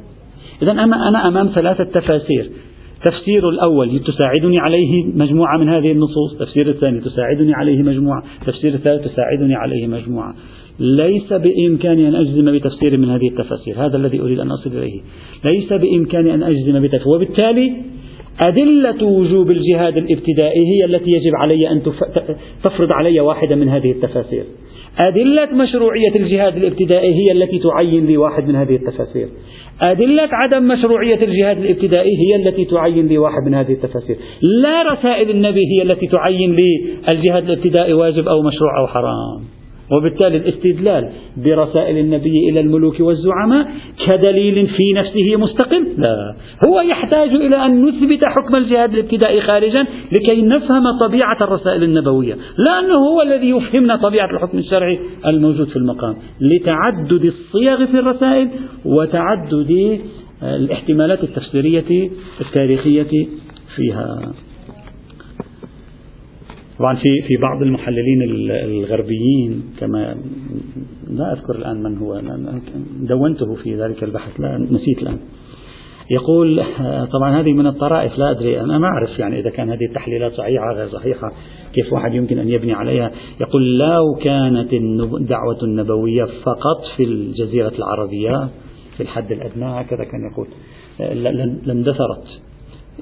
إذا 0.61 0.71
أنا 0.71 1.27
أمام 1.27 1.47
ثلاثة 1.55 1.83
تفاسير. 1.83 2.51
تفسير 3.05 3.49
الأول 3.49 3.99
تساعدني 3.99 4.59
عليه 4.59 5.05
مجموعة 5.15 5.57
من 5.57 5.69
هذه 5.69 5.91
النصوص. 5.91 6.37
تفسير 6.39 6.69
الثاني 6.69 6.99
تساعدني 6.99 7.53
عليه 7.53 7.81
مجموعة. 7.81 8.23
تفسير 8.45 8.73
الثالث 8.73 9.13
تساعدني 9.13 9.55
عليه 9.55 9.87
مجموعة. 9.87 10.35
ليس 10.79 11.33
بإمكاني 11.33 12.07
أن 12.07 12.15
أجزم 12.15 12.51
بتفسير 12.51 12.97
من 12.97 13.09
هذه 13.09 13.27
التفاسير. 13.27 13.85
هذا 13.85 13.97
الذي 13.97 14.21
أريد 14.21 14.39
أن 14.39 14.51
أصل 14.51 14.69
إليه. 14.77 15.01
ليس 15.45 15.73
بإمكاني 15.73 16.33
أن 16.33 16.43
أجزم 16.43 16.81
بتفسير. 16.81 17.07
وبالتالي 17.07 17.73
أدلة 18.41 19.05
وجوب 19.05 19.51
الجهاد 19.51 19.97
الابتدائي 19.97 20.61
هي 20.67 20.85
التي 20.85 21.11
يجب 21.11 21.31
علي 21.43 21.69
أن 21.71 21.81
تفرض 22.63 22.91
علي 22.91 23.19
واحدة 23.19 23.55
من 23.55 23.69
هذه 23.69 23.91
التفاسير. 23.91 24.43
أدلة 25.01 25.63
مشروعية 25.63 26.15
الجهاد 26.15 26.57
الابتدائي 26.57 27.13
هي 27.13 27.31
التي 27.31 27.59
تعين 27.59 28.05
لي 28.05 28.17
واحد 28.17 28.47
من 28.47 28.55
هذه 28.55 28.75
التفاسير. 28.75 29.27
أدلة 29.81 30.29
عدم 30.31 30.67
مشروعية 30.67 31.23
الجهاد 31.23 31.57
الابتدائي 31.57 32.11
هي 32.17 32.35
التي 32.35 32.65
تعين 32.65 33.07
لي 33.07 33.17
واحد 33.17 33.41
من 33.47 33.53
هذه 33.53 33.71
التفاسير. 33.71 34.17
لا 34.41 34.93
رسائل 34.93 35.29
النبي 35.29 35.61
هي 35.73 35.81
التي 35.81 36.07
تعين 36.07 36.55
لي. 36.55 36.95
الجهاد 37.11 37.49
الابتدائي 37.49 37.93
واجب 37.93 38.27
أو 38.27 38.41
مشروع 38.41 38.79
أو 38.79 38.87
حرام. 38.87 39.54
وبالتالي 39.91 40.37
الاستدلال 40.37 41.09
برسائل 41.37 41.97
النبي 41.97 42.49
إلى 42.49 42.59
الملوك 42.59 42.99
والزعماء 42.99 43.67
كدليل 44.07 44.67
في 44.67 44.93
نفسه 44.95 45.35
مستقل. 45.37 45.87
لا. 45.97 46.35
هو 46.67 46.81
يحتاج 46.81 47.29
إلى 47.29 47.65
أن 47.65 47.85
نثبت 47.85 48.19
حكم 48.23 48.55
الجهاد 48.55 48.93
الابتدائي 48.93 49.41
خارجا 49.41 49.85
لكي 50.11 50.41
نفهم 50.41 50.83
طبيعة 50.99 51.37
الرسائل 51.41 51.83
النبوية. 51.83 52.33
لأنه 52.57 52.95
هو 52.95 53.21
الذي 53.21 53.49
يفهمنا 53.49 53.95
طبيعة 53.95 54.29
الحكم 54.35 54.57
الشرعي 54.57 54.99
الموجود 55.25 55.67
في 55.67 55.75
المقام. 55.75 56.15
لتعدد 56.41 57.25
الصيغ 57.25 57.85
في 57.85 57.99
الرسائل 57.99 58.49
وتعدد 58.85 59.99
الاحتمالات 60.43 61.23
التفسيرية 61.23 62.09
التاريخية 62.41 63.27
فيها. 63.75 64.33
طبعا 66.79 66.95
في 66.95 67.21
في 67.27 67.37
بعض 67.41 67.61
المحللين 67.61 68.21
الغربيين 68.49 69.63
كما 69.79 70.15
لا 71.07 71.33
أذكر 71.33 71.55
الآن 71.55 71.83
من 71.83 71.97
هو 71.97 72.21
دونته 72.99 73.55
في 73.55 73.75
ذلك 73.75 74.03
البحث 74.03 74.39
لا 74.39 74.57
نسيت 74.57 75.01
الآن. 75.01 75.17
يقول 76.11 76.63
طبعا 77.13 77.39
هذه 77.41 77.53
من 77.53 77.67
الطرائف 77.67 78.17
لا 78.17 78.31
أدري 78.31 78.61
أنا 78.61 78.77
ما 78.77 78.87
أعرف 78.87 79.19
يعني 79.19 79.39
إذا 79.39 79.49
كان 79.49 79.69
هذه 79.69 79.85
التحليلات 79.89 80.33
صحيحة 80.33 80.73
غير 80.73 80.89
صحيحة 80.89 81.31
كيف 81.73 81.93
واحد 81.93 82.13
يمكن 82.13 82.39
أن 82.39 82.49
يبني 82.49 82.73
عليها؟ 82.73 83.11
يقول 83.41 83.77
لو 83.77 84.15
كانت 84.21 84.73
الدعوه 84.73 85.63
النبوية 85.63 86.23
فقط 86.23 86.85
في 86.97 87.03
الجزيرة 87.03 87.73
العربية 87.77 88.49
في 88.97 89.03
الحد 89.03 89.31
الأدنى 89.31 89.65
هكذا 89.65 90.03
كان 90.03 90.21
يقول. 90.31 90.47
لاندثرت 91.65 92.41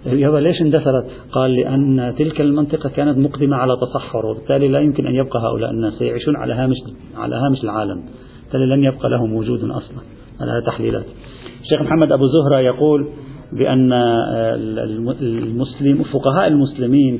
يابا 0.06 0.38
ليش 0.38 0.62
اندثرت؟ 0.62 1.06
قال 1.32 1.56
لأن 1.56 2.16
تلك 2.18 2.42
المنطقة 2.42 2.90
كانت 2.90 3.18
مقدمة 3.18 3.56
على 3.56 3.74
تصحر 3.82 4.26
وبالتالي 4.26 4.68
لا 4.68 4.80
يمكن 4.80 5.08
أن 5.08 5.16
يبقى 5.16 5.40
هؤلاء 5.40 5.72
الناس 5.72 5.94
سيعيشون 5.94 6.36
على 6.36 6.54
هامش 6.54 6.76
على 7.18 7.36
هامش 7.36 7.64
العالم. 7.64 8.04
بالتالي 8.44 8.66
لن 8.66 8.84
يبقى 8.84 9.10
لهم 9.10 9.34
وجود 9.34 9.60
أصلا. 9.60 9.98
هذا 10.42 10.66
تحليلات. 10.68 11.06
الشيخ 11.62 11.82
محمد 11.82 12.12
أبو 12.12 12.28
زهرة 12.28 12.60
يقول 12.60 13.08
بأن 13.54 13.94
المسلم 15.22 16.04
فقهاء 16.04 16.48
المسلمين 16.48 17.20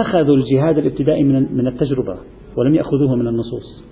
أخذوا 0.00 0.36
الجهاد 0.36 0.78
الابتدائي 0.78 1.24
من 1.24 1.66
التجربة 1.66 2.18
ولم 2.56 2.74
يأخذوه 2.74 3.14
من 3.16 3.28
النصوص. 3.28 3.84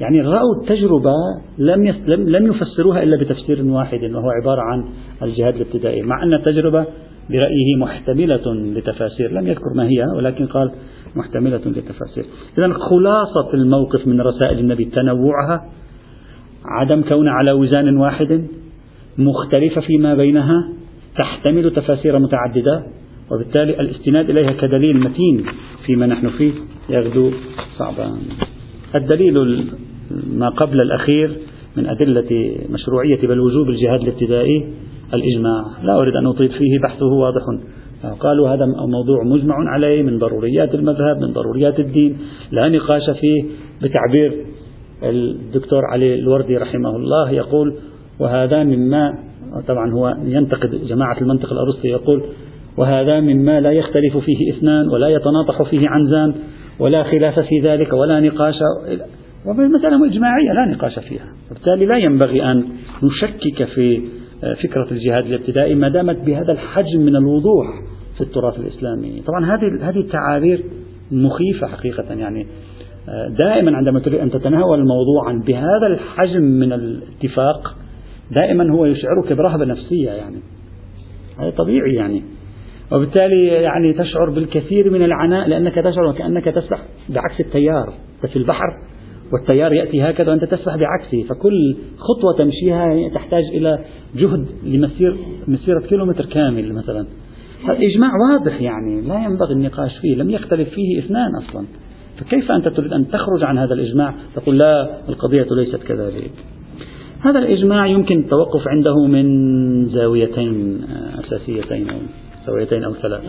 يعني 0.00 0.20
رأوا 0.20 0.62
التجربة 0.62 1.12
لم 1.58 1.84
لم 2.06 2.46
يفسروها 2.46 3.02
إلا 3.02 3.16
بتفسير 3.16 3.64
واحد 3.64 4.04
وهو 4.04 4.30
عبارة 4.30 4.60
عن 4.60 4.84
الجهاد 5.22 5.54
الابتدائي 5.54 6.02
مع 6.02 6.22
أن 6.22 6.34
التجربة 6.34 6.86
برأيه 7.30 7.76
محتملة 7.78 8.54
لتفاسير. 8.76 9.32
لم 9.32 9.46
يذكر 9.46 9.74
ما 9.76 9.88
هي 9.88 10.06
ولكن 10.16 10.46
قال 10.46 10.70
محتملة 11.16 11.56
لتفاسير. 11.66 12.24
إذا 12.58 12.72
خلاصة 12.72 13.54
الموقف 13.54 14.06
من 14.06 14.20
رسائل 14.20 14.58
النبي 14.58 14.84
تنوعها 14.84 15.70
عدم 16.64 17.02
كونها 17.02 17.32
على 17.32 17.52
وزان 17.52 17.96
واحد 17.96 18.44
مختلفة 19.18 19.80
فيما 19.80 20.14
بينها 20.14 20.68
تحتمل 21.16 21.70
تفاسير 21.70 22.18
متعددة 22.18 22.82
وبالتالي 23.30 23.80
الاستناد 23.80 24.30
إليها 24.30 24.52
كدليل 24.52 25.00
متين 25.00 25.44
فيما 25.86 26.06
نحن 26.06 26.28
فيه 26.28 26.52
يغدو 26.90 27.30
صعبا. 27.78 28.18
الدليل 28.94 29.64
ما 30.26 30.48
قبل 30.48 30.80
الأخير 30.80 31.30
من 31.76 31.86
أدلة 31.86 32.56
مشروعية 32.70 33.20
بل 33.22 33.40
وجوب 33.40 33.68
الجهاد 33.68 34.00
الابتدائي 34.00 34.68
الإجماع. 35.14 35.64
لا 35.82 35.98
أريد 35.98 36.16
أن 36.16 36.26
أطيل 36.26 36.48
فيه 36.48 36.78
بحثه 36.84 37.06
واضح. 37.06 37.42
قالوا 38.20 38.48
هذا 38.48 38.66
موضوع 38.66 39.24
مجمع 39.24 39.54
عليه 39.70 40.02
من 40.02 40.18
ضروريات 40.18 40.74
المذهب 40.74 41.16
من 41.16 41.32
ضروريات 41.32 41.80
الدين. 41.80 42.18
لا 42.52 42.68
نقاش 42.68 43.10
فيه 43.20 43.44
بتعبير 43.82 44.46
الدكتور 45.02 45.84
علي 45.84 46.14
الوردي 46.14 46.56
رحمه 46.56 46.96
الله 46.96 47.30
يقول 47.30 47.74
وهذا 48.20 48.64
مما 48.64 49.12
طبعا 49.68 49.92
هو 49.92 50.16
ينتقد 50.24 50.70
جماعة 50.70 51.20
المنطق 51.20 51.52
الأرسطي 51.52 51.88
يقول 51.88 52.22
وهذا 52.76 53.20
مما 53.20 53.60
لا 53.60 53.72
يختلف 53.72 54.16
فيه 54.16 54.52
إثنان 54.52 54.88
ولا 54.88 55.08
يتناطح 55.08 55.62
فيه 55.70 55.88
عنزان 55.88 56.34
ولا 56.78 57.02
خلاف 57.02 57.40
في 57.40 57.60
ذلك 57.62 57.92
ولا 57.92 58.20
نقاش. 58.20 58.54
ومسألة 59.46 60.06
إجماعية 60.06 60.52
لا 60.52 60.74
نقاش 60.74 60.98
فيها. 60.98 61.26
وبالتالي 61.50 61.86
لا 61.86 61.96
ينبغي 61.96 62.42
أن 62.42 62.64
نشكك 63.02 63.64
في 63.74 64.02
فكرة 64.62 64.86
الجهاد 64.90 65.26
الابتدائي 65.26 65.74
ما 65.74 65.88
دامت 65.88 66.16
بهذا 66.16 66.52
الحجم 66.52 67.00
من 67.00 67.16
الوضوح 67.16 67.66
في 68.14 68.20
التراث 68.20 68.58
الإسلامي. 68.58 69.22
طبعا 69.26 69.44
هذه 69.44 69.88
هذه 69.88 70.00
التعابير 70.00 70.64
مخيفة 71.12 71.66
حقيقة 71.66 72.14
يعني 72.14 72.46
دائما 73.38 73.76
عندما 73.76 74.00
تريد 74.00 74.20
أن 74.20 74.30
تتناول 74.30 74.86
موضوعا 74.86 75.42
بهذا 75.46 75.86
الحجم 75.92 76.42
من 76.42 76.72
الاتفاق 76.72 77.76
دائما 78.30 78.72
هو 78.74 78.86
يشعرك 78.86 79.32
برهبة 79.32 79.64
نفسية 79.64 80.10
يعني. 80.10 80.36
هذا 81.38 81.50
طبيعي 81.50 81.94
يعني. 81.94 82.22
وبالتالي 82.92 83.46
يعني 83.46 83.92
تشعر 83.92 84.30
بالكثير 84.30 84.90
من 84.90 85.02
العناء 85.02 85.48
لأنك 85.48 85.74
تشعر 85.74 86.04
وكأنك 86.10 86.44
تسبح 86.44 86.82
بعكس 87.08 87.40
التيار 87.40 87.92
في 88.32 88.36
البحر 88.36 88.78
والتيار 89.32 89.72
يأتي 89.72 90.02
هكذا 90.02 90.30
وأنت 90.30 90.44
تسبح 90.44 90.76
بعكسه 90.76 91.22
فكل 91.22 91.76
خطوة 91.96 92.36
تمشيها 92.38 93.08
تحتاج 93.14 93.44
إلى 93.44 93.78
جهد 94.16 94.46
لمسير 94.64 95.16
مسيرة 95.48 95.80
كيلومتر 95.80 96.24
كامل 96.24 96.72
مثلا. 96.72 97.06
إجماع 97.68 98.10
واضح 98.30 98.60
يعني 98.60 99.00
لا 99.00 99.24
ينبغي 99.24 99.52
النقاش 99.52 99.98
فيه 99.98 100.14
لم 100.14 100.30
يختلف 100.30 100.68
فيه 100.68 100.98
اثنان 100.98 101.30
أصلا. 101.34 101.66
فكيف 102.16 102.50
أنت 102.50 102.68
تريد 102.68 102.92
أن 102.92 103.08
تخرج 103.08 103.42
عن 103.42 103.58
هذا 103.58 103.74
الإجماع؟ 103.74 104.14
تقول 104.34 104.58
لا 104.58 105.08
القضية 105.08 105.46
ليست 105.50 105.76
كذلك. 105.76 106.30
هذا 107.20 107.38
الإجماع 107.38 107.86
يمكن 107.86 108.18
التوقف 108.20 108.68
عنده 108.68 109.06
من 109.06 109.88
زاويتين 109.88 110.80
أساسيتين 111.18 111.90
أو 111.90 111.98
زاويتين 112.46 112.84
أو 112.84 112.94
ثلاث. 112.94 113.22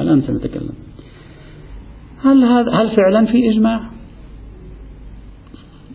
الآن 0.00 0.22
سنتكلم. 0.22 0.74
هل 2.22 2.44
هذا 2.44 2.72
هل 2.72 2.96
فعلا 2.96 3.26
في 3.26 3.50
إجماع؟ 3.50 3.99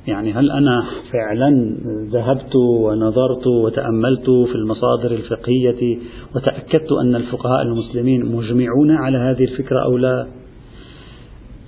يعني 0.08 0.34
هل 0.34 0.52
أنا 0.52 0.86
فعلا 1.14 1.78
ذهبت 2.12 2.56
ونظرت 2.56 3.48
وتأملت 3.48 4.30
في 4.30 4.56
المصادر 4.56 5.12
الفقهية 5.12 5.98
وتأكدت 6.36 6.92
أن 6.92 7.16
الفقهاء 7.16 7.62
المسلمين 7.62 8.26
مجمعون 8.26 8.92
على 8.92 9.18
هذه 9.18 9.44
الفكرة 9.44 9.84
أو 9.84 9.98
لا؟ 9.98 10.28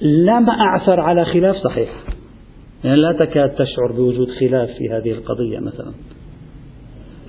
لا 0.01 0.39
ما 0.39 0.51
أعثر 0.51 0.99
على 0.99 1.25
خلاف 1.25 1.55
صحيح. 1.55 1.89
يعني 2.83 3.01
لا 3.01 3.11
تكاد 3.11 3.49
تشعر 3.49 3.91
بوجود 3.95 4.27
خلاف 4.39 4.69
في 4.69 4.89
هذه 4.89 5.11
القضية 5.11 5.59
مثلا. 5.59 5.91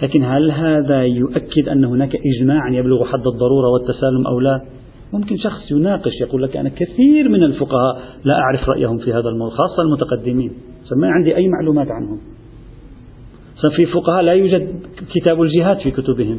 لكن 0.02 0.24
هل 0.24 0.50
هذا 0.50 1.02
يؤكد 1.02 1.68
أن 1.68 1.84
هناك 1.84 2.16
إجماع 2.16 2.68
يبلغ 2.68 3.04
حد 3.04 3.26
الضرورة 3.26 3.68
والتسالم 3.68 4.26
أو 4.26 4.40
لا؟ 4.40 4.60
ممكن 5.12 5.36
شخص 5.36 5.70
يناقش 5.70 6.20
يقول 6.20 6.42
لك 6.42 6.56
أنا 6.56 6.68
كثير 6.68 7.28
من 7.28 7.42
الفقهاء 7.42 8.02
لا 8.24 8.34
أعرف 8.34 8.68
رأيهم 8.68 8.98
في 8.98 9.12
هذا 9.12 9.28
الموضوع 9.28 9.56
خاصة 9.56 9.82
المتقدمين. 9.82 10.52
ما 10.96 11.08
عندي 11.08 11.36
أي 11.36 11.48
معلومات 11.48 11.90
عنهم. 11.90 12.18
في 13.76 13.86
فقهاء 13.86 14.22
لا 14.22 14.32
يوجد 14.32 14.68
كتاب 15.14 15.42
الجهاد 15.42 15.78
في 15.78 15.90
كتبهم. 15.90 16.38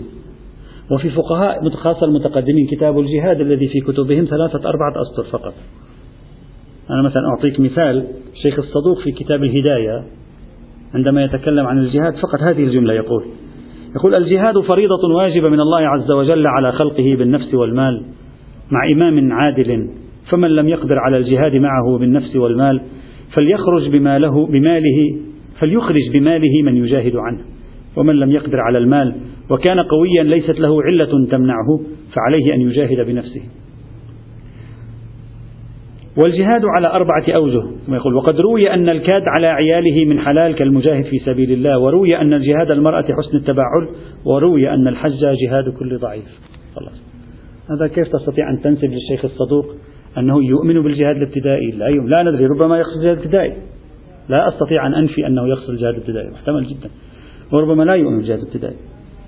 وفي 0.92 1.10
فقهاء 1.10 1.70
خاصة 1.70 2.06
المتقدمين 2.06 2.68
كتاب 2.68 3.00
الجهاد 3.00 3.42
الذي 3.42 3.68
في 3.68 3.80
كتبهم 3.80 4.26
ثلاثة 4.26 4.70
أربعة 4.70 4.94
أسطر 5.02 5.24
فقط. 5.24 5.54
أنا 6.90 7.02
مثلا 7.02 7.28
أعطيك 7.28 7.60
مثال 7.60 8.08
الشيخ 8.34 8.60
الصدوق 8.60 9.00
في 9.04 9.12
كتاب 9.12 9.44
الهداية 9.44 10.04
عندما 10.94 11.24
يتكلم 11.24 11.66
عن 11.66 11.80
الجهاد 11.80 12.14
فقط 12.14 12.40
هذه 12.40 12.64
الجملة 12.64 12.94
يقول 12.94 13.24
يقول 13.96 14.16
الجهاد 14.16 14.60
فريضة 14.60 15.16
واجبة 15.16 15.50
من 15.50 15.60
الله 15.60 15.80
عز 15.80 16.12
وجل 16.12 16.48
على 16.48 16.72
خلقه 16.72 17.16
بالنفس 17.16 17.54
والمال 17.54 18.06
مع 18.72 18.80
إمام 18.96 19.34
عادل 19.34 19.90
فمن 20.30 20.50
لم 20.50 20.68
يقدر 20.68 21.00
على 21.00 21.18
الجهاد 21.18 21.56
معه 21.56 21.98
بالنفس 21.98 22.36
والمال 22.36 22.82
فليخرج 23.34 23.90
بماله 23.90 24.48
بماله 24.48 25.18
فليخرج 25.60 26.12
بماله 26.14 26.64
من 26.64 26.76
يجاهد 26.76 27.16
عنه. 27.16 27.46
ومن 27.96 28.16
لم 28.16 28.32
يقدر 28.32 28.60
على 28.60 28.78
المال 28.78 29.16
وكان 29.50 29.80
قويا 29.80 30.24
ليست 30.24 30.60
له 30.60 30.84
علة 30.84 31.28
تمنعه 31.32 31.80
فعليه 32.16 32.54
أن 32.54 32.62
يجاهد 32.62 33.06
بنفسه. 33.08 33.42
والجهاد 36.18 36.62
على 36.76 36.88
أربعة 36.88 37.24
أوجه 37.30 37.64
يقول 37.90 38.14
وقد 38.16 38.40
روي 38.40 38.74
أن 38.74 38.90
الكاد 38.90 39.22
على 39.28 39.48
عياله 39.48 40.06
من 40.06 40.20
حلال 40.20 40.56
كالمجاهد 40.56 41.04
في 41.04 41.20
سبيل 41.20 41.52
الله 41.52 41.80
وروي 41.80 42.18
أن 42.18 42.34
الجهاد 42.34 42.72
المرأة 42.72 43.02
حسن 43.04 43.38
التبعل 43.38 43.90
وروي 44.26 44.70
أن 44.70 44.88
الحج 44.88 45.20
جهاد 45.46 45.64
كل 45.80 45.98
ضعيف. 45.98 46.40
خلاص. 46.76 47.04
هذا 47.70 47.88
كيف 47.88 48.08
تستطيع 48.08 48.50
أن 48.50 48.62
تنسب 48.62 48.90
للشيخ 48.90 49.26
الصدوق 49.26 49.66
أنه 50.18 50.44
يؤمن 50.44 50.84
بالجهاد 50.84 51.16
الابتدائي. 51.16 51.72
لا 51.72 51.88
يوم 51.88 52.10
لا 52.10 52.24
ندري. 52.24 52.46
ربما 52.46 52.78
يقصد 52.78 52.98
الجهاد 52.98 53.18
الابتدائي. 53.18 53.54
لا 54.30 54.48
أستطيع 54.48 54.88
أن 54.88 54.94
أنفي 54.94 55.28
أنه 55.28 55.48
يقصد 55.48 55.70
الجهاد 55.70 55.94
الابتدائي. 55.94 56.30
محتمل 56.30 56.64
جدا. 56.64 56.90
وربما 57.52 57.84
لا 57.84 57.94
يؤمن 57.94 58.18
بالجهاد 58.18 58.40
الابتدائي. 58.40 58.76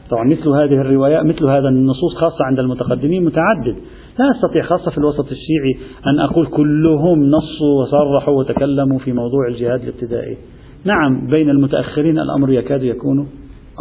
طبعا 0.10 0.24
مثل 0.24 0.50
هذه 0.50 0.82
الروايات 0.82 1.26
مثل 1.26 1.46
هذا 1.46 1.67
النصوص 1.67 2.15
خاصة 2.15 2.46
عند 2.46 2.60
المتقدمين 2.60 3.26
متعدد. 3.26 3.76
لا 4.20 4.32
أستطيع 4.36 4.63
خاصة 4.63 4.91
في 4.91 4.98
الوسط 4.98 5.26
الشيعي 5.32 5.91
أن 6.08 6.20
أقول 6.20 6.48
كلهم 6.48 7.26
نصوا 7.26 7.82
وصرحوا 7.82 8.39
وتكلموا 8.39 9.00
في 9.00 9.13
موضوع 9.13 9.48
الجهاد 9.48 9.82
الابتدائي. 9.82 10.38
نعم 10.86 11.28
بين 11.28 11.50
المتأخرين 11.50 12.20
الأمر 12.20 12.52
يكاد 12.52 12.84
يكون 12.84 13.28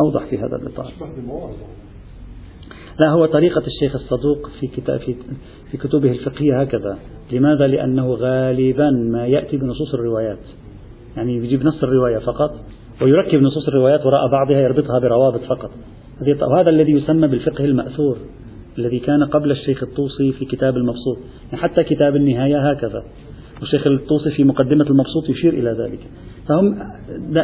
أوضح 0.00 0.24
في 0.30 0.38
هذا 0.38 0.56
الإطار. 0.62 0.86
لا 3.00 3.10
هو 3.10 3.26
طريقة 3.26 3.62
الشيخ 3.66 3.94
الصدوق 3.94 4.50
في 4.60 4.66
كتاب 4.66 4.98
في, 5.00 5.14
في 5.70 5.76
كتبه 5.76 6.10
الفقهية 6.10 6.60
هكذا. 6.60 6.98
لماذا؟ 7.32 7.66
لأنه 7.66 8.14
غالبا 8.14 8.90
ما 8.90 9.26
يأتي 9.26 9.56
بنصوص 9.56 9.94
الروايات. 9.94 10.38
يعني 11.16 11.36
يجيب 11.36 11.64
نص 11.64 11.82
الرواية 11.82 12.18
فقط 12.18 12.54
ويركب 13.02 13.42
نصوص 13.42 13.68
الروايات 13.68 14.06
وراء 14.06 14.30
بعضها 14.30 14.60
يربطها 14.60 14.98
بروابط 14.98 15.40
فقط. 15.40 15.70
وهذا 16.50 16.70
الذي 16.70 16.92
يسمى 16.92 17.28
بالفقه 17.28 17.64
المأثور 17.64 18.16
الذي 18.78 18.98
كان 18.98 19.24
قبل 19.24 19.50
الشيخ 19.50 19.82
الطوسي 19.82 20.32
في 20.32 20.44
كتاب 20.44 20.76
المبسوط 20.76 21.18
يعني 21.52 21.62
حتى 21.62 21.84
كتاب 21.84 22.16
النهاية 22.16 22.70
هكذا. 22.70 23.02
والشيخ 23.60 23.86
الطوسي 23.86 24.30
في 24.30 24.44
مقدمة 24.44 24.86
المبسوط 24.90 25.28
يشير 25.28 25.54
إلى 25.54 25.70
ذلك. 25.70 25.98
فهم 26.48 26.78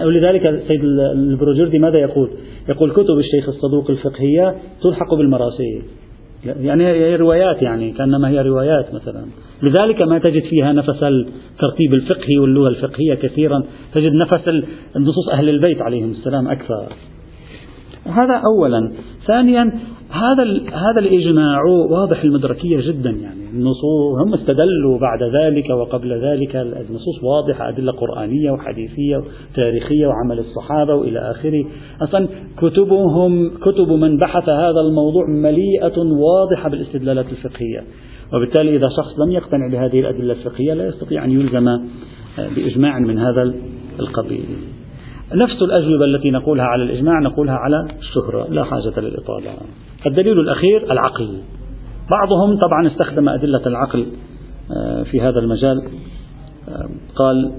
ولذلك 0.06 0.46
السيد 0.46 0.84
البروجردي 0.84 1.78
ماذا 1.78 1.98
يقول؟ 1.98 2.30
يقول 2.68 2.90
كتب 2.90 3.18
الشيخ 3.18 3.48
الصدوق 3.48 3.90
الفقهية 3.90 4.56
تلحق 4.82 5.14
بالمراسيل. 5.14 5.82
يعني 6.44 6.86
هي 6.86 7.16
روايات 7.16 7.62
يعني 7.62 7.92
كأنما 7.92 8.28
هي 8.28 8.40
روايات 8.40 8.94
مثلا. 8.94 9.24
لذلك 9.62 10.02
ما 10.02 10.18
تجد 10.18 10.42
فيها 10.42 10.72
نفس 10.72 11.02
الترتيب 11.02 11.94
الفقهي 11.94 12.38
واللغة 12.38 12.68
الفقهية 12.68 13.14
كثيرا. 13.14 13.62
تجد 13.94 14.12
نفس 14.12 14.48
النصوص 14.96 15.28
أهل 15.32 15.48
البيت 15.48 15.82
عليهم 15.82 16.10
السلام 16.10 16.48
أكثر. 16.48 16.92
هذا 18.04 18.42
أولا. 18.56 18.92
ثانيا 19.26 19.78
هذا 20.10 20.42
هذا 20.72 20.98
الإجماع 20.98 21.62
واضح 21.90 22.24
المدركية 22.24 22.76
جدا 22.90 23.10
يعني. 23.10 23.50
النصوص 23.52 24.20
هم 24.22 24.34
استدلوا 24.34 24.98
بعد 25.00 25.18
ذلك 25.42 25.70
وقبل 25.70 26.12
ذلك. 26.12 26.56
النصوص 26.56 27.22
واضحة 27.22 27.68
أدلة 27.68 27.92
قرآنية 27.92 28.50
وحديثية 28.50 29.16
وتاريخية 29.52 30.06
وعمل 30.06 30.38
الصحابة 30.38 30.94
وإلى 30.94 31.18
آخره. 31.18 31.64
أصلا 32.02 32.28
كتبهم 32.56 33.50
كتب 33.58 33.88
من 33.88 34.16
بحث 34.18 34.48
هذا 34.48 34.80
الموضوع 34.80 35.26
مليئة 35.28 35.98
واضحة 35.98 36.68
بالاستدلالات 36.68 37.26
الفقهية. 37.26 37.84
وبالتالي 38.34 38.76
إذا 38.76 38.88
شخص 38.88 39.18
لم 39.18 39.30
يقتنع 39.30 39.68
بهذه 39.72 40.00
الأدلة 40.00 40.32
الفقهية 40.32 40.74
لا 40.74 40.88
يستطيع 40.88 41.24
أن 41.24 41.30
يلزم 41.30 41.78
بإجماع 42.56 42.98
من 42.98 43.18
هذا 43.18 43.54
القبيل. 44.00 44.44
نفس 45.34 45.62
الأجوبة 45.62 46.04
التي 46.04 46.30
نقولها 46.30 46.64
على 46.64 46.82
الإجماع 46.82 47.20
نقولها 47.20 47.54
على 47.54 47.86
الشهرة 47.98 48.46
لا 48.50 48.64
حاجة 48.64 49.00
للإطالة. 49.00 49.50
الدليل 50.06 50.40
الأخير 50.40 50.92
العقل. 50.92 51.28
بعضهم 52.10 52.58
طبعا 52.58 52.86
استخدم 52.86 53.28
أدلة 53.28 53.66
العقل 53.66 54.06
آه، 54.76 55.02
في 55.02 55.20
هذا 55.20 55.38
المجال. 55.38 55.82
آه، 56.68 56.88
قال 57.16 57.52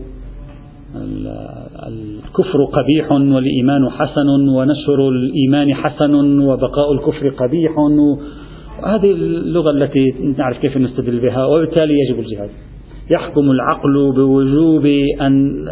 الكفر 1.88 2.64
قبيح 2.64 3.12
والإيمان 3.12 3.90
حسن 3.90 4.50
ونشر 4.50 5.10
الإيمان 5.10 5.74
حسن 5.74 6.40
وبقاء 6.40 6.94
الكفر 6.94 7.30
قبيح. 7.30 7.78
وهذه 7.78 9.12
اللغة 9.12 9.72
التي 9.72 10.14
نعرف 10.38 10.58
كيف 10.58 10.78
نستدل 10.78 11.20
بها 11.20 11.46
وبالتالي 11.46 11.94
يجب 12.00 12.20
الجهاد. 12.20 12.50
يحكم 13.12 13.52
العقل 13.52 14.12
بوجوب 14.16 14.86
أن 15.22 15.66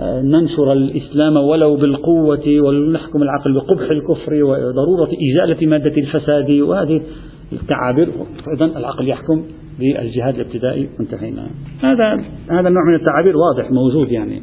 ننشر 0.00 0.72
الإسلام 0.72 1.36
ولو 1.36 1.76
بالقوة 1.76 2.60
ونحكم 2.60 3.22
العقل 3.22 3.54
بقبح 3.54 3.90
الكفر 3.90 4.44
وضرورة 4.44 5.08
إزالة 5.32 5.66
مادة 5.66 5.96
الفساد 5.96 6.50
وهذه 6.50 7.00
التعابير. 7.52 8.08
إذا 8.56 8.64
العقل 8.64 9.08
يحكم 9.08 9.44
بالجهاد 9.78 10.34
الابتدائي. 10.34 10.88
وانتهينا 10.98 11.50
هذا 11.80 12.24
هذا 12.50 12.68
النوع 12.68 12.82
من 12.88 12.94
التعابير 12.94 13.36
واضح 13.36 13.70
موجود 13.70 14.12
يعني. 14.12 14.42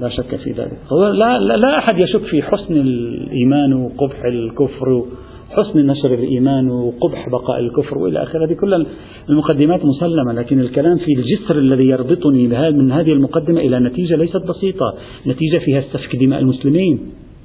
لا 0.00 0.08
شك 0.08 0.36
في 0.36 0.50
ذلك. 0.50 0.78
لا, 0.92 1.38
لا, 1.38 1.56
لا 1.56 1.78
أحد 1.78 1.98
يشك 1.98 2.20
في 2.20 2.42
حسن 2.42 2.74
الإيمان 2.74 3.72
وقبح 3.72 4.24
الكفر 4.24 5.04
حسن 5.50 5.86
نشر 5.86 6.14
الإيمان 6.14 6.70
وقبح 6.70 7.28
بقاء 7.28 7.60
الكفر 7.60 7.98
وإلى 7.98 8.22
آخره. 8.22 8.46
هذه 8.46 8.54
كل 8.54 8.86
المقدمات 9.30 9.80
مسلمة 9.84 10.32
لكن 10.32 10.60
الكلام 10.60 10.98
في 10.98 11.12
الجسر 11.18 11.58
الذي 11.58 11.84
يربطني 11.84 12.48
من 12.48 12.92
هذه 12.92 13.12
المقدمة 13.12 13.60
إلى 13.60 13.80
نتيجة 13.80 14.16
ليست 14.16 14.42
بسيطة 14.48 14.94
نتيجة 15.26 15.58
فيها 15.58 15.80
سفك 15.80 16.16
دماء 16.16 16.40
المسلمين 16.40 16.98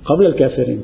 قبل 0.06 0.26
الكافرين. 0.26 0.82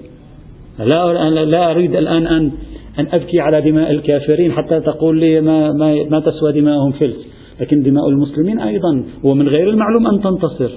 لا 0.80 1.30
لا 1.46 1.72
أريد 1.72 1.96
الآن 1.96 2.28
أن 2.28 2.52
أن 3.00 3.08
أبكي 3.12 3.40
على 3.40 3.62
دماء 3.62 3.92
الكافرين 3.92 4.52
حتى 4.52 4.80
تقول 4.80 5.20
لي 5.20 5.42
ما, 5.42 5.72
ما, 5.72 6.04
ما 6.10 6.20
تسوى 6.20 6.52
دماءهم 6.52 6.92
فلس 6.92 7.28
لكن 7.62 7.82
دماء 7.82 8.10
المسلمين 8.10 8.60
أيضا 8.60 9.04
ومن 9.24 9.48
غير 9.48 9.70
المعلوم 9.70 10.08
أن 10.08 10.22
تنتصر. 10.22 10.72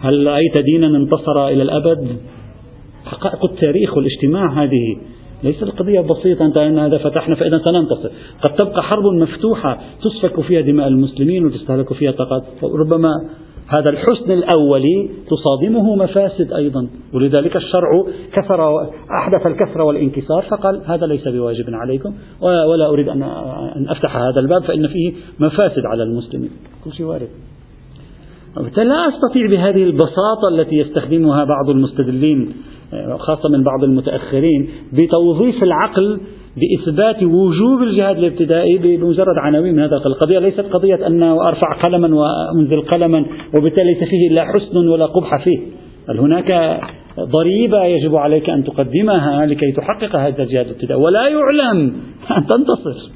هل 0.00 0.26
رأيت 0.26 0.60
دينا 0.60 0.86
انتصر 0.86 1.48
إلى 1.48 1.62
الأبد؟ 1.62 2.08
حقائق 3.04 3.44
التاريخ 3.44 3.96
والاجتماع 3.96 4.62
هذه 4.62 4.96
ليس 5.42 5.62
القضية 5.62 6.00
بسيطة 6.00 6.46
أنت 6.46 6.56
أن 6.56 6.78
هذا 6.78 6.98
فتحنا 6.98 7.34
فإذا 7.34 7.58
سننتصر. 7.64 8.08
قد 8.44 8.54
تبقى 8.54 8.82
حرب 8.82 9.04
مفتوحة 9.04 9.80
تسفك 10.02 10.40
فيها 10.40 10.60
دماء 10.60 10.88
المسلمين 10.88 11.46
وتستهلك 11.46 11.92
فيها 11.92 12.10
طاقات. 12.10 12.42
ربما 12.62 13.10
هذا 13.68 13.90
الحسن 13.90 14.32
الأولي 14.32 15.10
تصادمه 15.30 15.96
مفاسد 15.96 16.52
أيضا. 16.52 16.88
ولذلك 17.14 17.56
الشرع 17.56 18.04
كسر 18.32 18.90
أحدث 19.18 19.46
الكسر 19.46 19.82
والانكسار 19.82 20.42
فقال 20.50 20.82
هذا 20.86 21.06
ليس 21.06 21.28
بواجب 21.28 21.64
عليكم 21.68 22.14
ولا 22.40 22.88
أريد 22.88 23.08
أن 23.08 23.22
أفتح 23.88 24.16
هذا 24.16 24.40
الباب 24.40 24.62
فإن 24.62 24.88
فيه 24.88 25.12
مفاسد 25.40 25.86
على 25.86 26.02
المسلمين. 26.02 26.50
كل 26.84 26.92
شيء 26.92 27.06
وارد. 27.06 27.28
لا 28.76 29.08
أستطيع 29.08 29.46
بهذه 29.50 29.84
البساطة 29.84 30.48
التي 30.52 30.76
يستخدمها 30.76 31.44
بعض 31.44 31.70
المستدلين 31.70 32.52
خاصة 33.18 33.48
من 33.48 33.64
بعض 33.64 33.84
المتأخرين 33.84 34.68
بتوظيف 34.92 35.62
العقل 35.62 36.20
بإثبات 36.56 37.22
وجوب 37.22 37.82
الجهاد 37.82 38.18
الابتدائي 38.18 38.78
بمجرد 38.78 39.34
عناوين 39.38 39.74
من 39.74 39.82
هذا 39.82 39.96
القضية 39.96 40.38
ليست 40.38 40.60
قضية 40.60 41.06
أن 41.06 41.22
أرفع 41.22 41.82
قلما 41.82 42.16
وأنزل 42.16 42.80
قلما 42.80 43.26
وبالتالي 43.58 43.94
ليس 43.94 44.08
فيه 44.08 44.34
لا 44.34 44.44
حسن 44.44 44.76
ولا 44.76 45.06
قبح 45.06 45.44
فيه. 45.44 45.58
بل 46.08 46.18
هناك 46.18 46.80
ضريبة 47.20 47.84
يجب 47.84 48.16
عليك 48.16 48.50
أن 48.50 48.64
تقدمها 48.64 49.46
لكي 49.46 49.72
تحقق 49.72 50.16
هذا 50.16 50.42
الجهاد 50.42 50.66
الابتدائي. 50.66 51.02
ولا 51.02 51.28
يعلم 51.28 51.92
أن 52.36 52.46
تنتصر. 52.46 53.10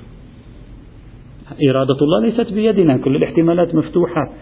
إرادة 1.71 1.97
الله 2.03 2.21
ليست 2.21 2.53
بيدنا 2.53 2.97
كل 2.97 3.17
الاحتمالات 3.17 3.75
مفتوحة. 3.75 4.33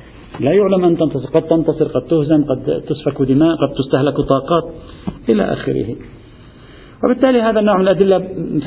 لا 0.40 0.52
يعلم 0.52 0.84
أن 0.84 0.96
تنتصر 0.96 1.28
قد 1.34 1.42
تنتصر 1.42 1.88
قد 1.88 2.02
تهزم 2.02 2.44
قد 2.44 2.82
تسفك 2.82 3.22
دماء 3.22 3.56
قد 3.56 3.72
تستهلك 3.72 4.14
طاقات 4.14 4.64
إلى 5.28 5.42
آخره. 5.52 5.96
وبالتالي 7.04 7.40
هذا 7.40 7.60
النوع 7.60 7.76
من 7.76 7.82
الأدلة 7.82 8.18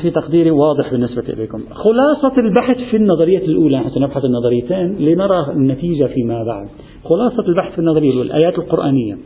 في 0.02 0.10
تقديري 0.10 0.50
واضح 0.50 0.90
بالنسبة 0.90 1.22
إليكم. 1.28 1.58
خلاصة 1.58 2.38
البحث 2.38 2.76
في 2.90 2.96
النظرية 2.96 3.44
الأولى 3.44 3.84
سنبحث 3.94 4.24
النظريتين 4.24 4.96
لنرى 4.96 5.52
النتيجة 5.52 6.04
فيما 6.04 6.44
بعد. 6.44 6.68
خلاصة 7.04 7.48
البحث 7.48 7.72
في 7.72 7.78
النظرية 7.78 8.10
الأولى 8.10 8.26
الآيات 8.26 8.58
القرآنية. 8.58 9.18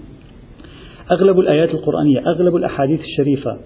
أغلب 1.11 1.39
الآيات 1.39 1.75
القرآنية 1.75 2.19
أغلب 2.19 2.57
الأحاديث 2.57 3.01
الشريفة 3.01 3.59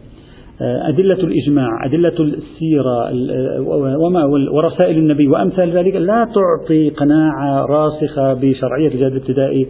أدلة 0.60 1.14
الإجماع 1.14 1.86
أدلة 1.86 2.14
السيرة 2.20 3.08
آه، 3.08 3.60
وما 3.98 4.24
ورسائل 4.24 4.98
النبي 4.98 5.26
وأمثال 5.28 5.70
ذلك 5.70 5.96
لا 5.96 6.28
تعطي 6.34 6.90
قناعة 6.90 7.66
راسخة 7.66 8.34
بشرعية 8.34 8.88
الجهاد 8.88 9.12
الابتدائي 9.12 9.66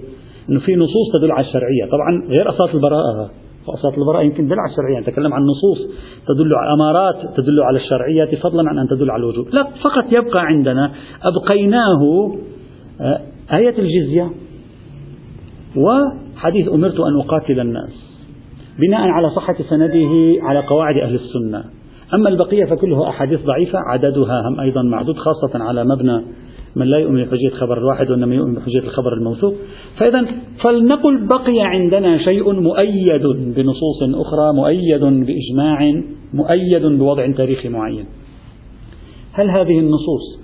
أنه 0.51 0.61
في 0.61 0.77
نصوص 0.77 1.12
تدل 1.18 1.33
على 1.33 1.47
الشرعية. 1.47 1.85
طبعا 1.85 2.29
غير 2.29 2.49
أساس 2.49 2.75
البراءة 2.75 3.31
فأساس 3.66 3.99
البراءة 3.99 4.23
يمكن 4.23 4.47
تدل 4.47 4.59
على 4.59 4.71
الشرعية 4.71 5.01
نتكلم 5.01 5.35
عن 5.35 5.42
نصوص 5.42 5.79
تدل 6.29 6.55
على 6.55 6.73
أمارات 6.75 7.37
تدل 7.37 7.61
على 7.62 7.79
الشرعية 7.79 8.37
فضلا 8.37 8.68
عن 8.68 8.79
أن 8.79 8.88
تدل 8.88 9.11
على 9.11 9.21
الوجوب. 9.21 9.49
لا 9.53 9.66
فقط 9.85 10.05
يبقى 10.12 10.40
عندنا 10.40 10.92
أبقيناه 11.23 12.33
آه، 13.01 13.21
آية 13.57 13.75
الجزية 13.79 14.31
وحديث 15.77 16.68
أمرت 16.68 17.01
أن 17.01 17.21
أقاتل 17.21 17.61
الناس. 17.61 18.12
بناء 18.78 19.00
على 19.00 19.30
صحة 19.30 19.56
سنده 19.70 20.42
على 20.42 20.61
قواعد 20.61 20.96
أهل 20.96 21.14
السنة. 21.14 21.64
أما 22.14 22.28
البقية 22.28 22.64
فكلها 22.64 23.08
أحاديث 23.08 23.40
ضعيفة 23.44 23.78
عددها 23.78 24.48
هم 24.48 24.61
أيضا 24.61 24.82
معدود 24.82 25.16
خاصة 25.16 25.64
على 25.64 25.85
مبنى 25.85 26.22
من 26.76 26.87
لا 26.87 26.98
يؤمن 26.98 27.24
بحجية 27.24 27.50
خبر 27.50 27.78
الواحد 27.78 28.11
وإنما 28.11 28.35
يؤمن 28.35 28.54
بحجية 28.54 28.78
الخبر 28.78 29.12
الموثوق. 29.12 29.54
فإذا 29.96 30.26
فلنقل 30.64 31.26
بقي 31.26 31.61
عندنا 31.61 32.18
شيء 32.18 32.52
مؤيد 32.52 33.26
بنصوص 33.26 34.02
أخرى 34.02 34.52
مؤيد 34.52 35.04
بإجماع 35.04 36.02
مؤيد 36.35 36.87
بوضع 36.87 37.30
تاريخي 37.30 37.68
معين. 37.68 38.04
هل 39.32 39.50
هذه 39.50 39.78
النصوص 39.78 40.42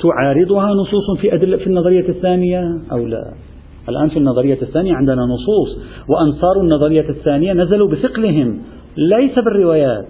تعارضها 0.00 0.74
نصوص 0.74 1.20
في 1.20 1.34
أدلة 1.34 1.56
في 1.56 1.66
النظرية 1.66 2.08
الثانية 2.08 2.60
أو 2.92 3.06
لا؟ 3.06 3.49
الآن 3.90 4.08
في 4.08 4.16
النظرية 4.16 4.62
الثانية 4.62 4.94
عندنا 4.94 5.22
نصوص 5.22 5.78
وأنصار 6.08 6.60
النظرية 6.60 7.08
الثانية 7.08 7.52
نزلوا 7.52 7.88
بثقلهم 7.88 8.58
ليس 8.96 9.38
بالروايات. 9.38 10.08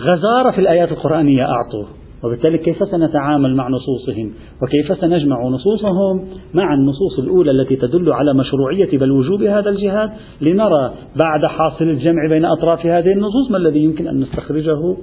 غزارة 0.00 0.50
في 0.50 0.58
الآيات 0.58 0.92
القرآنية 0.92 1.42
أعطوا. 1.42 1.84
وبالتالي 2.24 2.58
كيف 2.58 2.88
سنتعامل 2.90 3.56
مع 3.56 3.68
نصوصهم؟ 3.68 4.32
وكيف 4.62 5.00
سنجمع 5.00 5.48
نصوصهم 5.48 6.28
مع 6.54 6.74
النصوص 6.74 7.18
الأولى 7.18 7.50
التي 7.50 7.76
تدل 7.76 8.12
على 8.12 8.34
مشروعية 8.34 8.98
بل 8.98 9.10
وجوب 9.10 9.42
هذا 9.42 9.70
الجهاد؟ 9.70 10.10
لنرى 10.40 10.92
بعد 11.16 11.46
حاصل 11.46 11.84
الجمع 11.84 12.28
بين 12.28 12.44
أطراف 12.44 12.86
هذه 12.86 13.12
النصوص 13.12 13.50
ما 13.50 13.56
الذي 13.56 13.84
يمكن 13.84 14.08
أن 14.08 14.20
نستخرجه 14.20 14.96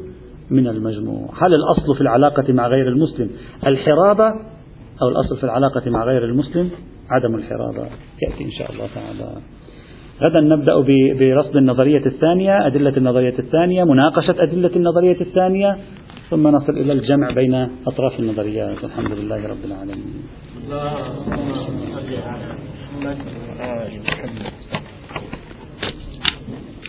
من 0.52 0.68
المجموع؟ 0.68 1.30
هل 1.42 1.54
الأصل 1.54 1.96
في 1.96 2.02
العلاقة 2.02 2.54
مع 2.54 2.68
غير 2.68 2.88
المسلم 2.88 3.30
الحرابة 3.68 4.28
أو 5.02 5.10
الأصل 5.10 5.38
في 5.38 5.44
العلاقة 5.44 5.90
مع 5.90 6.06
غير 6.06 6.26
المسلم؟ 6.26 6.70
عدم 7.12 7.36
الحرابة 7.36 7.90
يأتي 8.22 8.44
إن 8.44 8.52
شاء 8.52 8.72
الله 8.72 8.88
تعالى. 8.96 9.42
غدا 10.22 10.42
نبدأ 10.42 10.74
برصد 11.20 11.56
النظرية 11.58 12.06
الثانية 12.06 12.68
أدلة 12.68 12.98
النظرية 12.98 13.40
الثانية 13.40 13.84
مناقشة 13.84 14.36
أدلة 14.44 14.76
النظرية 14.76 15.22
الثانية 15.22 15.78
ثم 16.30 16.48
نصل 16.48 16.74
إلى 16.74 16.94
الجمع 16.94 17.32
بين 17.32 17.54
أطراف 17.88 18.20
النظريات. 18.20 18.84
الحمد 18.84 19.12
لله 19.12 19.48
رب 19.48 19.66
العالمين. 19.66 20.24